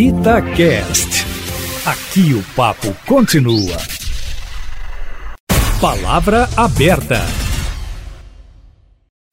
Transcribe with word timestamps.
Itacast. 0.00 1.26
Aqui 1.84 2.32
o 2.32 2.42
papo 2.56 2.96
continua. 3.06 3.76
Palavra 5.78 6.48
aberta. 6.56 7.18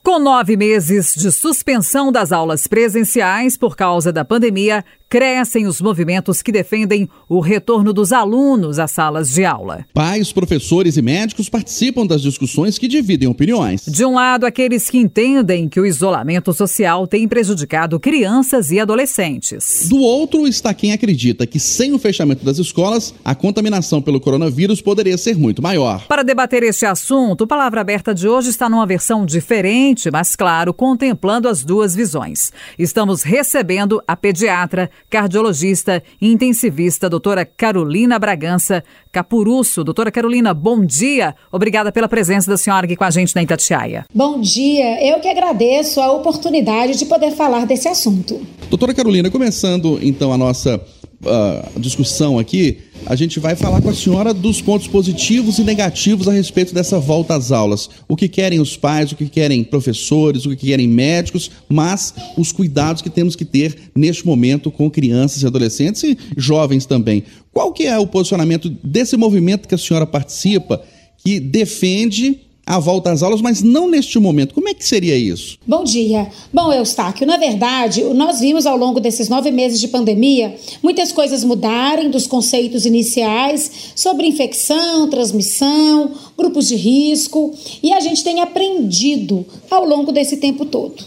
Com 0.03 0.19
nove 0.19 0.57
meses 0.57 1.15
de 1.15 1.31
suspensão 1.31 2.11
das 2.11 2.33
aulas 2.33 2.67
presenciais 2.67 3.55
por 3.55 3.77
causa 3.77 4.11
da 4.11 4.25
pandemia, 4.25 4.83
crescem 5.09 5.65
os 5.67 5.79
movimentos 5.79 6.41
que 6.41 6.51
defendem 6.51 7.09
o 7.29 7.39
retorno 7.39 7.93
dos 7.93 8.11
alunos 8.11 8.79
às 8.79 8.91
salas 8.91 9.29
de 9.29 9.45
aula. 9.45 9.85
Pais, 9.93 10.31
professores 10.31 10.97
e 10.97 11.01
médicos 11.01 11.49
participam 11.49 12.05
das 12.05 12.21
discussões 12.21 12.77
que 12.77 12.87
dividem 12.87 13.27
opiniões. 13.27 13.85
De 13.85 14.05
um 14.05 14.15
lado, 14.15 14.45
aqueles 14.45 14.89
que 14.89 14.97
entendem 14.97 15.69
que 15.69 15.79
o 15.79 15.85
isolamento 15.85 16.53
social 16.53 17.07
tem 17.07 17.27
prejudicado 17.27 17.99
crianças 17.99 18.71
e 18.71 18.79
adolescentes. 18.79 19.87
Do 19.89 19.99
outro 19.99 20.47
está 20.47 20.73
quem 20.73 20.91
acredita 20.91 21.47
que 21.47 21.59
sem 21.59 21.93
o 21.93 21.99
fechamento 21.99 22.43
das 22.43 22.57
escolas, 22.57 23.13
a 23.23 23.33
contaminação 23.33 24.01
pelo 24.01 24.19
coronavírus 24.19 24.81
poderia 24.81 25.17
ser 25.17 25.37
muito 25.37 25.61
maior. 25.61 26.05
Para 26.07 26.23
debater 26.23 26.63
este 26.63 26.85
assunto, 26.85 27.45
o 27.45 27.47
Palavra 27.47 27.81
Aberta 27.81 28.13
de 28.13 28.27
hoje 28.27 28.49
está 28.49 28.69
numa 28.69 28.85
versão 28.85 29.25
diferente, 29.25 30.11
mas 30.11 30.35
claro, 30.35 30.73
contemplando 30.73 31.47
as 31.47 31.63
duas 31.63 31.95
visões. 31.95 32.51
Estamos 32.77 33.23
recebendo 33.23 34.01
a 34.07 34.15
pediatra 34.15 34.89
cardiologista 35.09 36.01
e 36.21 36.31
intensivista, 36.31 37.09
doutora 37.09 37.45
Carolina 37.45 38.19
Bragança 38.19 38.83
Capuruço. 39.11 39.83
Doutora 39.83 40.11
Carolina, 40.11 40.53
bom 40.53 40.85
dia. 40.85 41.35
Obrigada 41.51 41.91
pela 41.91 42.07
presença 42.07 42.49
da 42.49 42.57
senhora 42.57 42.85
aqui 42.85 42.95
com 42.95 43.03
a 43.03 43.11
gente 43.11 43.35
na 43.35 43.43
Itatiaia. 43.43 44.05
Bom 44.13 44.39
dia. 44.39 45.03
Eu 45.03 45.19
que 45.19 45.27
agradeço 45.27 46.01
a 46.01 46.11
oportunidade 46.11 46.97
de 46.97 47.05
poder 47.05 47.31
falar 47.31 47.65
desse 47.65 47.87
assunto. 47.87 48.41
Doutora 48.69 48.93
Carolina, 48.93 49.29
começando 49.29 49.99
então 50.01 50.33
a 50.33 50.37
nossa 50.37 50.79
uh, 51.23 51.79
discussão 51.79 52.37
aqui, 52.37 52.79
a 53.05 53.15
gente 53.15 53.39
vai 53.39 53.55
falar 53.55 53.81
com 53.81 53.89
a 53.89 53.93
senhora 53.93 54.33
dos 54.33 54.61
pontos 54.61 54.87
positivos 54.87 55.59
e 55.59 55.63
negativos 55.63 56.27
a 56.27 56.31
respeito 56.31 56.73
dessa 56.73 56.99
volta 56.99 57.35
às 57.35 57.51
aulas. 57.51 57.89
O 58.07 58.15
que 58.15 58.27
querem 58.27 58.59
os 58.59 58.75
pais, 58.75 59.11
o 59.11 59.15
que 59.15 59.27
querem 59.27 59.63
professores, 59.63 60.45
o 60.45 60.49
que 60.49 60.67
querem 60.67 60.87
médicos, 60.87 61.51
mas 61.69 62.13
os 62.37 62.51
cuidados 62.51 63.01
que 63.01 63.09
temos 63.09 63.35
que 63.35 63.45
ter 63.45 63.91
neste 63.95 64.25
momento 64.25 64.71
com 64.71 64.89
crianças 64.89 65.41
e 65.41 65.47
adolescentes 65.47 66.03
e 66.03 66.17
jovens 66.35 66.85
também. 66.85 67.23
Qual 67.51 67.71
que 67.71 67.85
é 67.85 67.97
o 67.97 68.07
posicionamento 68.07 68.69
desse 68.83 69.17
movimento 69.17 69.67
que 69.67 69.75
a 69.75 69.77
senhora 69.77 70.05
participa 70.05 70.81
que 71.23 71.39
defende 71.39 72.46
a 72.67 72.79
volta 72.79 73.11
às 73.11 73.23
aulas, 73.23 73.39
mas 73.39 73.63
não 73.63 73.89
neste 73.89 74.19
momento. 74.19 74.53
Como 74.53 74.67
é 74.67 74.73
que 74.73 74.85
seria 74.85 75.15
isso? 75.15 75.57
Bom 75.65 75.85
dia. 75.85 76.27
Bom, 76.53 76.73
Eustáquio, 76.73 77.25
na 77.25 77.37
verdade, 77.37 78.03
nós 78.03 78.41
vimos 78.41 78.65
ao 78.65 78.75
longo 78.75 78.99
desses 78.99 79.29
nove 79.29 79.51
meses 79.51 79.79
de 79.79 79.87
pandemia 79.87 80.53
muitas 80.83 81.13
coisas 81.13 81.45
mudarem 81.45 82.11
dos 82.11 82.27
conceitos 82.27 82.85
iniciais 82.85 83.71
sobre 83.95 84.27
infecção, 84.27 85.09
transmissão, 85.09 86.11
grupos 86.37 86.67
de 86.67 86.75
risco, 86.75 87.53
e 87.81 87.93
a 87.93 88.01
gente 88.01 88.21
tem 88.21 88.41
aprendido 88.41 89.45
ao 89.71 89.85
longo 89.85 90.11
desse 90.11 90.35
tempo 90.35 90.65
todo. 90.65 91.05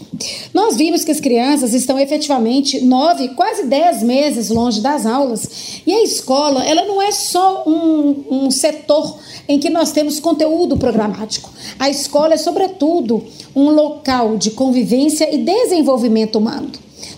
Nós 0.53 0.75
vimos 0.75 1.03
que 1.03 1.11
as 1.11 1.19
crianças 1.19 1.75
estão 1.75 1.99
efetivamente 1.99 2.81
nove, 2.81 3.29
quase 3.29 3.67
dez 3.67 4.01
meses 4.01 4.49
longe 4.49 4.81
das 4.81 5.05
aulas, 5.05 5.81
e 5.85 5.93
a 5.93 6.03
escola, 6.03 6.65
ela 6.65 6.85
não 6.85 6.99
é 6.99 7.11
só 7.11 7.63
um, 7.67 8.45
um 8.45 8.51
setor 8.51 9.19
em 9.47 9.59
que 9.59 9.69
nós 9.69 9.91
temos 9.91 10.19
conteúdo 10.19 10.77
programático. 10.77 11.50
A 11.79 11.89
escola 11.89 12.33
é, 12.33 12.37
sobretudo, 12.37 13.23
um 13.55 13.69
local 13.69 14.37
de 14.37 14.51
convivência 14.51 15.33
e 15.33 15.37
desenvolvimento 15.37 16.37
humano. 16.37 16.71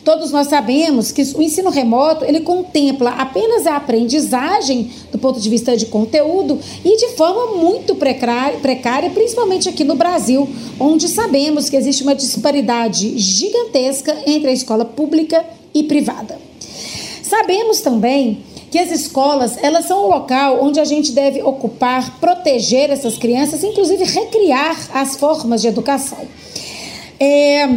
Todos 0.03 0.31
nós 0.31 0.47
sabemos 0.47 1.11
que 1.11 1.21
o 1.35 1.41
ensino 1.41 1.69
remoto 1.69 2.25
ele 2.25 2.41
contempla 2.41 3.11
apenas 3.11 3.65
a 3.65 3.77
aprendizagem 3.77 4.91
do 5.11 5.17
ponto 5.17 5.39
de 5.39 5.49
vista 5.49 5.77
de 5.77 5.85
conteúdo 5.85 6.59
e 6.83 6.97
de 6.97 7.15
forma 7.15 7.57
muito 7.57 7.95
precária, 7.95 9.09
principalmente 9.09 9.69
aqui 9.69 9.83
no 9.83 9.95
Brasil, 9.95 10.47
onde 10.79 11.07
sabemos 11.07 11.69
que 11.69 11.77
existe 11.77 12.03
uma 12.03 12.15
disparidade 12.15 13.17
gigantesca 13.17 14.15
entre 14.25 14.49
a 14.49 14.53
escola 14.53 14.83
pública 14.83 15.45
e 15.73 15.83
privada. 15.83 16.37
Sabemos 17.21 17.79
também 17.79 18.43
que 18.73 18.79
as 18.79 18.89
escolas 18.91 19.55
elas 19.61 19.85
são 19.85 20.03
o 20.03 20.07
local 20.07 20.57
onde 20.59 20.79
a 20.79 20.83
gente 20.83 21.11
deve 21.11 21.43
ocupar, 21.43 22.19
proteger 22.19 22.89
essas 22.89 23.19
crianças, 23.19 23.63
inclusive 23.63 24.03
recriar 24.03 24.75
as 24.91 25.15
formas 25.15 25.61
de 25.61 25.67
educação. 25.67 26.17
É, 27.19 27.69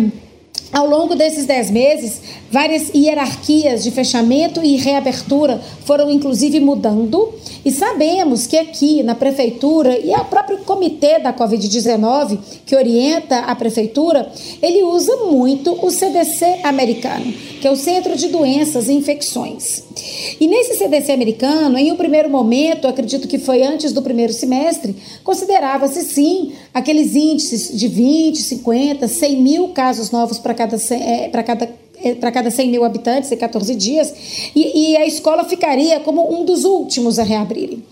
ao 0.72 0.86
longo 0.86 1.14
desses 1.14 1.44
dez 1.44 1.70
meses, 1.70 2.22
várias 2.50 2.88
hierarquias 2.94 3.84
de 3.84 3.90
fechamento 3.90 4.62
e 4.64 4.78
reabertura 4.78 5.60
foram 5.84 6.10
inclusive 6.10 6.60
mudando, 6.60 7.34
e 7.66 7.72
sabemos 7.72 8.46
que 8.46 8.56
aqui 8.56 9.02
na 9.02 9.16
prefeitura 9.16 9.98
e 9.98 10.12
o 10.12 10.24
próprio 10.26 10.58
comitê 10.58 11.18
da 11.18 11.32
Covid-19, 11.32 12.38
que 12.64 12.76
orienta 12.76 13.40
a 13.40 13.56
prefeitura, 13.56 14.30
ele 14.62 14.84
usa 14.84 15.16
muito 15.24 15.76
o 15.84 15.90
CDC 15.90 16.60
americano, 16.62 17.32
que 17.60 17.66
é 17.66 17.70
o 17.72 17.74
Centro 17.74 18.14
de 18.14 18.28
Doenças 18.28 18.88
e 18.88 18.92
Infecções. 18.92 19.82
E 20.38 20.46
nesse 20.46 20.78
CDC 20.78 21.10
americano, 21.10 21.76
em 21.76 21.90
um 21.90 21.96
primeiro 21.96 22.30
momento, 22.30 22.86
acredito 22.86 23.26
que 23.26 23.36
foi 23.36 23.64
antes 23.64 23.92
do 23.92 24.00
primeiro 24.00 24.32
semestre, 24.32 24.94
considerava-se 25.24 26.04
sim 26.04 26.52
aqueles 26.72 27.16
índices 27.16 27.76
de 27.76 27.88
20, 27.88 28.42
50, 28.42 29.08
100 29.08 29.42
mil 29.42 29.68
casos 29.70 30.12
novos 30.12 30.38
para 30.38 30.54
cada, 30.54 30.76
é, 30.94 31.28
para 31.30 31.42
cada 31.42 31.68
para 32.14 32.30
cada 32.30 32.50
100 32.50 32.70
mil 32.70 32.84
habitantes 32.84 33.30
em 33.32 33.36
14 33.36 33.74
dias, 33.74 34.14
e, 34.54 34.92
e, 34.92 34.96
a 34.96 35.06
escola 35.06 35.44
ficaria 35.44 36.00
como 36.00 36.32
um 36.32 36.44
dos 36.44 36.64
últimos 36.64 37.18
a 37.18 37.22
reabrirem. 37.22 37.82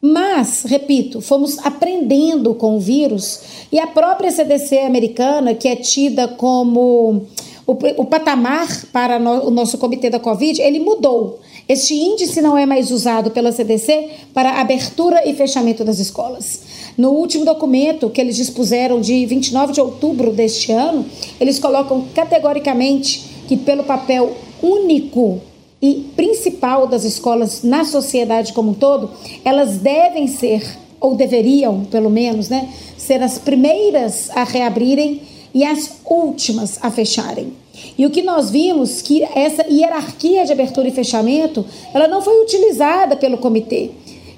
Mas, 0.00 0.64
repito, 0.66 1.20
fomos 1.20 1.58
aprendendo 1.58 2.54
com 2.54 2.76
o 2.76 2.80
vírus 2.80 3.40
e 3.70 3.78
a 3.78 3.86
própria 3.86 4.32
CDC 4.32 4.78
americana, 4.80 5.54
que 5.54 5.68
é 5.68 5.76
tida 5.76 6.26
como 6.26 7.24
o, 7.64 7.72
o 7.72 8.04
patamar 8.04 8.66
para 8.92 9.18
no, 9.18 9.46
o 9.46 9.50
nosso 9.50 9.78
comitê 9.78 10.10
da 10.10 10.18
Covid, 10.18 10.60
ele 10.60 10.80
mudou. 10.80 11.40
Este 11.68 11.94
índice 11.94 12.42
não 12.42 12.58
é 12.58 12.66
mais 12.66 12.90
usado 12.90 13.30
pela 13.30 13.52
CDC 13.52 14.10
para 14.34 14.60
abertura 14.60 15.22
e 15.28 15.34
fechamento 15.34 15.84
das 15.84 16.00
escolas. 16.00 16.60
No 16.98 17.10
último 17.10 17.44
documento 17.44 18.10
que 18.10 18.20
eles 18.20 18.36
dispuseram 18.36 19.00
de 19.00 19.24
29 19.24 19.72
de 19.72 19.80
outubro 19.80 20.32
deste 20.32 20.72
ano, 20.72 21.06
eles 21.40 21.58
colocam 21.58 22.06
categoricamente 22.14 23.31
que, 23.52 23.56
pelo 23.58 23.84
papel 23.84 24.34
único 24.62 25.38
e 25.82 26.06
principal 26.16 26.86
das 26.86 27.04
escolas 27.04 27.62
na 27.62 27.84
sociedade 27.84 28.54
como 28.54 28.70
um 28.70 28.74
todo, 28.74 29.10
elas 29.44 29.76
devem 29.76 30.26
ser, 30.26 30.78
ou 30.98 31.14
deveriam, 31.14 31.84
pelo 31.84 32.08
menos, 32.08 32.48
né, 32.48 32.72
ser 32.96 33.22
as 33.22 33.36
primeiras 33.36 34.30
a 34.30 34.42
reabrirem 34.42 35.20
e 35.52 35.64
as 35.64 35.96
últimas 36.06 36.78
a 36.80 36.90
fecharem. 36.90 37.52
E 37.98 38.06
o 38.06 38.10
que 38.10 38.22
nós 38.22 38.48
vimos 38.48 39.02
que 39.02 39.22
essa 39.22 39.66
hierarquia 39.68 40.46
de 40.46 40.52
abertura 40.52 40.88
e 40.88 40.92
fechamento, 40.92 41.62
ela 41.92 42.08
não 42.08 42.22
foi 42.22 42.42
utilizada 42.42 43.16
pelo 43.16 43.36
comitê. 43.36 43.90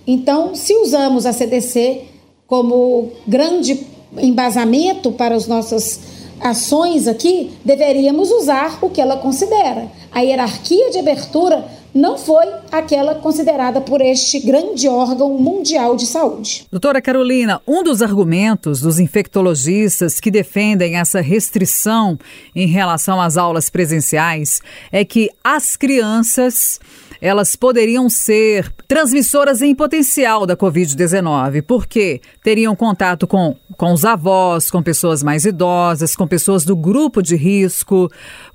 Então, 0.05 0.57
se 0.57 0.75
usamos 0.75 1.25
a 1.25 1.33
CDC 1.33 2.01
como 2.49 3.13
grande 3.29 3.79
embasamento 4.19 5.13
para 5.13 5.37
as 5.37 5.47
nossas 5.47 6.01
ações 6.41 7.07
aqui, 7.09 7.53
deveríamos 7.65 8.31
usar 8.31 8.79
o 8.83 8.91
que 8.91 9.01
ela 9.01 9.17
considera. 9.17 9.89
A 10.13 10.21
hierarquia 10.21 10.91
de 10.91 10.99
abertura 10.99 11.65
não 11.95 12.19
foi 12.19 12.45
aquela 12.73 13.15
considerada 13.15 13.81
por 13.81 14.01
este 14.01 14.41
grande 14.41 14.89
órgão 14.89 15.39
mundial 15.39 15.95
de 15.97 16.07
saúde. 16.07 16.67
Doutora 16.71 17.01
Carolina, 17.01 17.63
um 17.67 17.85
dos 17.85 18.03
argumentos 18.03 18.81
dos 18.81 18.99
infectologistas 18.99 20.19
que 20.19 20.31
defendem 20.31 20.97
essa 20.97 21.21
restrição 21.21 22.19
em 22.55 22.67
relação 22.67 23.21
às 23.21 23.37
aulas 23.37 23.71
presenciais 23.71 24.61
é 24.91 25.05
que 25.05 25.31
as 25.45 25.77
crianças 25.77 26.81
elas 27.25 27.57
poderiam 27.57 28.11
ser 28.11 28.71
transmissoras 28.87 29.63
em 29.63 29.75
potencial 29.75 30.45
da 30.45 30.55
Covid-19, 30.55 31.63
porque 31.63 32.21
teriam 32.43 32.77
contato 32.77 33.27
com, 33.27 33.57
com 33.79 33.95
os 33.95 34.05
avós, 34.05 34.71
com 34.71 34.83
pessoas 34.83 35.23
mais 35.23 35.47
idosas, 35.47 36.15
com 36.15 36.29
pessoas 36.29 36.67
do 36.67 36.77
grupo 36.77 37.23
de 37.23 37.35
risco. 37.35 38.11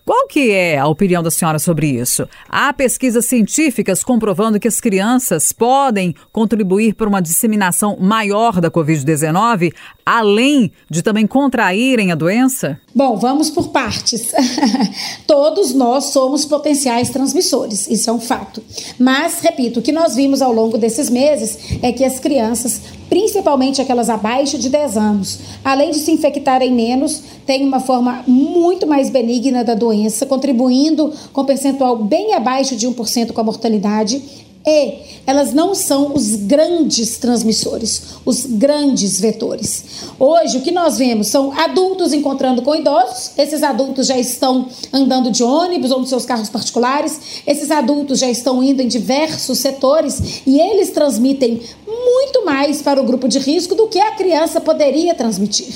Qual 0.09 0.25
que 0.25 0.49
é 0.49 0.75
a 0.75 0.87
opinião 0.87 1.21
da 1.21 1.29
senhora 1.29 1.59
sobre 1.59 1.85
isso? 1.85 2.27
Há 2.49 2.73
pesquisas 2.73 3.27
científicas 3.27 4.03
comprovando 4.03 4.59
que 4.59 4.67
as 4.67 4.81
crianças 4.81 5.51
podem 5.51 6.15
contribuir 6.31 6.95
para 6.95 7.07
uma 7.07 7.21
disseminação 7.21 7.95
maior 7.99 8.59
da 8.59 8.71
Covid-19, 8.71 9.71
além 10.03 10.71
de 10.89 11.03
também 11.03 11.27
contraírem 11.27 12.11
a 12.11 12.15
doença? 12.15 12.81
Bom, 12.95 13.17
vamos 13.17 13.51
por 13.51 13.67
partes. 13.67 14.31
Todos 15.27 15.75
nós 15.75 16.05
somos 16.05 16.43
potenciais 16.43 17.11
transmissores, 17.11 17.87
isso 17.87 18.09
é 18.09 18.13
um 18.13 18.19
fato. 18.19 18.63
Mas, 18.97 19.41
repito, 19.41 19.79
o 19.79 19.83
que 19.83 19.91
nós 19.91 20.15
vimos 20.15 20.41
ao 20.41 20.51
longo 20.51 20.79
desses 20.79 21.07
meses 21.07 21.77
é 21.83 21.91
que 21.91 22.03
as 22.03 22.17
crianças 22.17 22.81
principalmente 23.09 23.81
aquelas 23.81 24.09
abaixo 24.09 24.57
de 24.57 24.69
10 24.69 24.97
anos. 24.97 25.39
Além 25.63 25.91
de 25.91 25.99
se 25.99 26.11
infectarem 26.11 26.71
menos, 26.71 27.21
tem 27.45 27.65
uma 27.65 27.79
forma 27.79 28.23
muito 28.27 28.85
mais 28.85 29.09
benigna 29.09 29.63
da 29.63 29.73
doença, 29.73 30.25
contribuindo 30.25 31.11
com 31.33 31.43
percentual 31.43 31.97
bem 31.97 32.33
abaixo 32.33 32.75
de 32.75 32.87
1% 32.87 33.31
com 33.31 33.41
a 33.41 33.43
mortalidade 33.43 34.21
e 34.65 34.99
elas 35.25 35.53
não 35.53 35.73
são 35.73 36.13
os 36.13 36.35
grandes 36.35 37.17
transmissores, 37.17 38.01
os 38.25 38.45
grandes 38.45 39.19
vetores. 39.19 39.83
Hoje, 40.19 40.57
o 40.57 40.61
que 40.61 40.71
nós 40.71 40.97
vemos 40.97 41.27
são 41.27 41.57
adultos 41.57 42.13
encontrando 42.13 42.61
com 42.61 42.75
idosos, 42.75 43.31
esses 43.37 43.63
adultos 43.63 44.07
já 44.07 44.17
estão 44.17 44.67
andando 44.91 45.31
de 45.31 45.43
ônibus 45.43 45.91
ou 45.91 45.99
nos 45.99 46.09
seus 46.09 46.25
carros 46.25 46.49
particulares, 46.49 47.41
esses 47.47 47.71
adultos 47.71 48.19
já 48.19 48.29
estão 48.29 48.61
indo 48.61 48.81
em 48.81 48.87
diversos 48.87 49.59
setores 49.59 50.41
e 50.45 50.59
eles 50.59 50.91
transmitem 50.91 51.61
muito 52.29 52.45
mais 52.45 52.81
para 52.81 53.01
o 53.01 53.03
grupo 53.03 53.27
de 53.27 53.39
risco 53.39 53.73
do 53.73 53.87
que 53.87 53.99
a 53.99 54.11
criança 54.11 54.61
poderia 54.61 55.15
transmitir. 55.15 55.73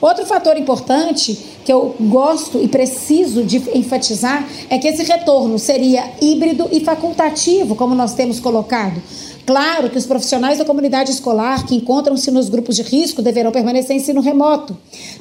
Outro 0.00 0.24
fator 0.24 0.56
importante 0.56 1.36
que 1.64 1.72
eu 1.72 1.94
gosto 2.00 2.62
e 2.62 2.68
preciso 2.68 3.42
de 3.42 3.56
enfatizar 3.74 4.48
é 4.70 4.78
que 4.78 4.86
esse 4.86 5.02
retorno 5.02 5.58
seria 5.58 6.04
híbrido 6.22 6.68
e 6.70 6.80
facultativo, 6.80 7.74
como 7.74 7.94
nós 7.94 8.14
temos 8.14 8.38
colocado. 8.38 9.02
Claro 9.44 9.90
que 9.90 9.98
os 9.98 10.06
profissionais 10.06 10.58
da 10.58 10.64
comunidade 10.64 11.10
escolar 11.10 11.66
que 11.66 11.74
encontram-se 11.74 12.30
nos 12.30 12.48
grupos 12.48 12.76
de 12.76 12.82
risco 12.82 13.20
deverão 13.20 13.50
permanecer 13.50 13.96
em 13.96 13.98
ensino 13.98 14.20
remoto. 14.20 14.76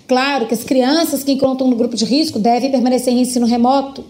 Claro 0.07 0.45
que 0.45 0.53
as 0.53 0.63
crianças 0.63 1.23
que 1.23 1.31
encontram 1.31 1.67
no 1.67 1.75
grupo 1.75 1.95
de 1.95 2.05
risco 2.05 2.37
devem 2.37 2.69
permanecer 2.69 3.11
em 3.11 3.21
ensino 3.21 3.47
remoto. 3.47 4.05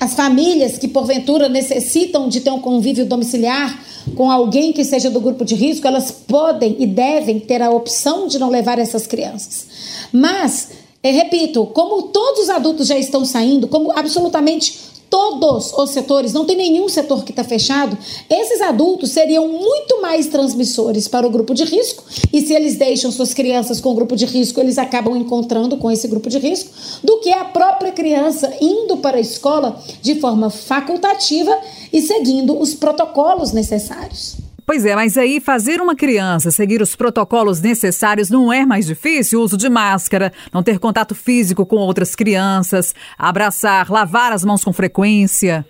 As 0.00 0.14
famílias 0.14 0.78
que 0.78 0.88
porventura 0.88 1.50
necessitam 1.50 2.28
de 2.28 2.40
ter 2.40 2.50
um 2.50 2.60
convívio 2.60 3.04
domiciliar 3.04 3.78
com 4.16 4.30
alguém 4.30 4.72
que 4.72 4.84
seja 4.84 5.10
do 5.10 5.20
grupo 5.20 5.44
de 5.44 5.54
risco, 5.54 5.86
elas 5.86 6.10
podem 6.10 6.76
e 6.78 6.86
devem 6.86 7.38
ter 7.40 7.62
a 7.62 7.70
opção 7.70 8.26
de 8.26 8.38
não 8.38 8.50
levar 8.50 8.78
essas 8.78 9.06
crianças. 9.06 9.66
Mas, 10.12 10.70
eu 11.02 11.12
repito, 11.12 11.66
como 11.66 12.02
todos 12.04 12.44
os 12.44 12.50
adultos 12.50 12.86
já 12.86 12.98
estão 12.98 13.24
saindo, 13.24 13.68
como 13.68 13.92
absolutamente 13.96 14.78
todos 15.10 15.72
os 15.72 15.90
setores, 15.90 16.32
não 16.32 16.44
tem 16.44 16.56
nenhum 16.56 16.88
setor 16.88 17.24
que 17.24 17.32
está 17.32 17.44
fechado, 17.44 17.96
esses 18.28 18.60
adultos 18.60 19.10
seriam 19.10 19.48
muito 19.48 20.00
mais 20.02 20.26
transmissores 20.26 21.08
para 21.08 21.26
o 21.26 21.30
grupo 21.30 21.54
de 21.54 21.64
risco. 21.64 22.04
E 22.32 22.40
se 22.40 22.54
eles 22.54 22.76
deixam 22.76 23.10
suas 23.10 23.32
crianças 23.32 23.80
com 23.80 23.90
o 23.90 23.94
grupo 23.94 24.16
de 24.16 24.26
risco, 24.26 24.60
eles 24.60 24.78
acabam 24.78 25.16
encontrando 25.16 25.76
com 25.76 25.90
esse 25.90 26.08
grupo 26.08 26.28
de 26.28 26.38
risco, 26.38 26.70
do 27.02 27.18
que 27.20 27.32
a 27.32 27.44
própria 27.44 27.92
criança 27.92 28.52
indo 28.60 28.96
para 28.98 29.16
a 29.16 29.20
escola 29.20 29.80
de 30.02 30.16
forma 30.16 30.50
facultativa 30.50 31.56
e 31.92 32.00
seguindo 32.00 32.58
os 32.58 32.74
protocolos 32.74 33.52
necessários. 33.52 34.47
Pois 34.68 34.84
é, 34.84 34.94
mas 34.94 35.16
aí 35.16 35.40
fazer 35.40 35.80
uma 35.80 35.96
criança 35.96 36.50
seguir 36.50 36.82
os 36.82 36.94
protocolos 36.94 37.58
necessários 37.62 38.28
não 38.28 38.52
é 38.52 38.66
mais 38.66 38.84
difícil? 38.84 39.40
O 39.40 39.42
uso 39.42 39.56
de 39.56 39.66
máscara, 39.66 40.30
não 40.52 40.62
ter 40.62 40.78
contato 40.78 41.14
físico 41.14 41.64
com 41.64 41.76
outras 41.76 42.14
crianças, 42.14 42.94
abraçar, 43.16 43.90
lavar 43.90 44.30
as 44.30 44.44
mãos 44.44 44.62
com 44.62 44.70
frequência. 44.70 45.64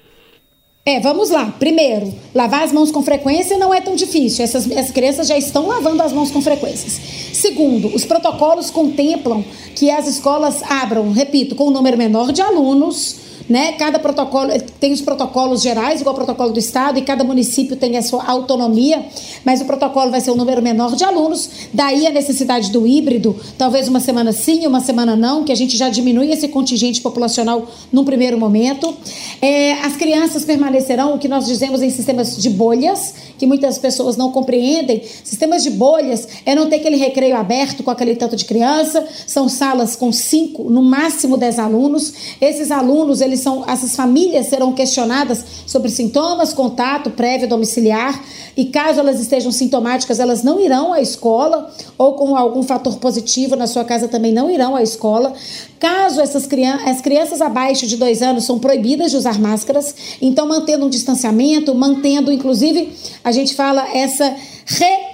É, 0.84 0.98
vamos 0.98 1.30
lá. 1.30 1.46
Primeiro, 1.60 2.12
lavar 2.34 2.64
as 2.64 2.72
mãos 2.72 2.90
com 2.90 3.00
frequência 3.00 3.56
não 3.56 3.72
é 3.72 3.80
tão 3.80 3.94
difícil. 3.94 4.42
Essas, 4.44 4.90
crianças 4.90 5.28
já 5.28 5.38
estão 5.38 5.68
lavando 5.68 6.02
as 6.02 6.12
mãos 6.12 6.32
com 6.32 6.42
frequências. 6.42 7.00
Segundo, 7.32 7.94
os 7.94 8.04
protocolos 8.04 8.68
contemplam 8.68 9.44
que 9.76 9.92
as 9.92 10.08
escolas 10.08 10.60
abram, 10.64 11.12
repito, 11.12 11.54
com 11.54 11.68
um 11.68 11.70
número 11.70 11.96
menor 11.96 12.32
de 12.32 12.42
alunos 12.42 13.27
né? 13.48 13.72
Cada 13.72 13.98
protocolo 13.98 14.52
tem 14.78 14.92
os 14.92 15.00
protocolos 15.00 15.62
gerais, 15.62 16.00
igual 16.00 16.14
o 16.14 16.18
protocolo 16.18 16.52
do 16.52 16.58
estado, 16.58 16.98
e 16.98 17.02
cada 17.02 17.24
município 17.24 17.76
tem 17.76 17.96
a 17.96 18.02
sua 18.02 18.24
autonomia, 18.24 19.04
mas 19.44 19.60
o 19.60 19.64
protocolo 19.64 20.10
vai 20.10 20.20
ser 20.20 20.30
um 20.30 20.36
número 20.36 20.62
menor 20.62 20.94
de 20.94 21.04
alunos, 21.04 21.48
daí 21.72 22.06
a 22.06 22.10
necessidade 22.10 22.70
do 22.70 22.86
híbrido, 22.86 23.34
talvez 23.56 23.88
uma 23.88 24.00
semana 24.00 24.32
sim, 24.32 24.66
uma 24.66 24.80
semana 24.80 25.16
não, 25.16 25.44
que 25.44 25.52
a 25.52 25.54
gente 25.54 25.76
já 25.76 25.88
diminui 25.88 26.30
esse 26.30 26.48
contingente 26.48 27.00
populacional 27.00 27.66
num 27.92 28.04
primeiro 28.04 28.38
momento. 28.38 28.94
É, 29.40 29.72
as 29.84 29.96
crianças 29.96 30.44
permanecerão, 30.44 31.14
o 31.14 31.18
que 31.18 31.28
nós 31.28 31.46
dizemos 31.46 31.82
em 31.82 31.90
sistemas 31.90 32.36
de 32.36 32.50
bolhas, 32.50 33.14
que 33.38 33.46
muitas 33.46 33.78
pessoas 33.78 34.16
não 34.16 34.32
compreendem. 34.32 35.02
Sistemas 35.24 35.62
de 35.62 35.70
bolhas 35.70 36.26
é 36.44 36.54
não 36.54 36.68
ter 36.68 36.76
aquele 36.76 36.96
recreio 36.96 37.36
aberto 37.36 37.82
com 37.82 37.90
aquele 37.90 38.16
tanto 38.16 38.36
de 38.36 38.44
criança, 38.44 39.06
são 39.26 39.48
salas 39.48 39.94
com 39.94 40.12
cinco, 40.12 40.64
no 40.68 40.82
máximo 40.82 41.36
dez 41.36 41.58
alunos. 41.58 42.12
Esses 42.40 42.70
alunos, 42.70 43.20
eles 43.20 43.37
são, 43.40 43.68
essas 43.68 43.96
famílias 43.96 44.46
serão 44.46 44.72
questionadas 44.72 45.44
sobre 45.66 45.90
sintomas, 45.90 46.52
contato 46.52 47.10
prévio 47.10 47.48
domiciliar 47.48 48.22
e 48.56 48.66
caso 48.66 49.00
elas 49.00 49.20
estejam 49.20 49.52
sintomáticas, 49.52 50.20
elas 50.20 50.42
não 50.42 50.60
irão 50.60 50.92
à 50.92 51.00
escola 51.00 51.72
ou 51.96 52.14
com 52.14 52.36
algum 52.36 52.62
fator 52.62 52.96
positivo 52.98 53.56
na 53.56 53.66
sua 53.66 53.84
casa 53.84 54.08
também 54.08 54.32
não 54.32 54.50
irão 54.50 54.74
à 54.76 54.82
escola. 54.82 55.32
Caso 55.78 56.20
essas 56.20 56.46
crianças, 56.46 56.88
as 56.88 57.00
crianças 57.00 57.40
abaixo 57.40 57.86
de 57.86 57.96
dois 57.96 58.22
anos 58.22 58.44
são 58.44 58.58
proibidas 58.58 59.10
de 59.10 59.16
usar 59.16 59.38
máscaras, 59.38 59.94
então 60.20 60.46
mantendo 60.46 60.86
um 60.86 60.88
distanciamento, 60.88 61.74
mantendo, 61.74 62.32
inclusive, 62.32 62.92
a 63.22 63.32
gente 63.32 63.54
fala 63.54 63.86
essa 63.94 64.34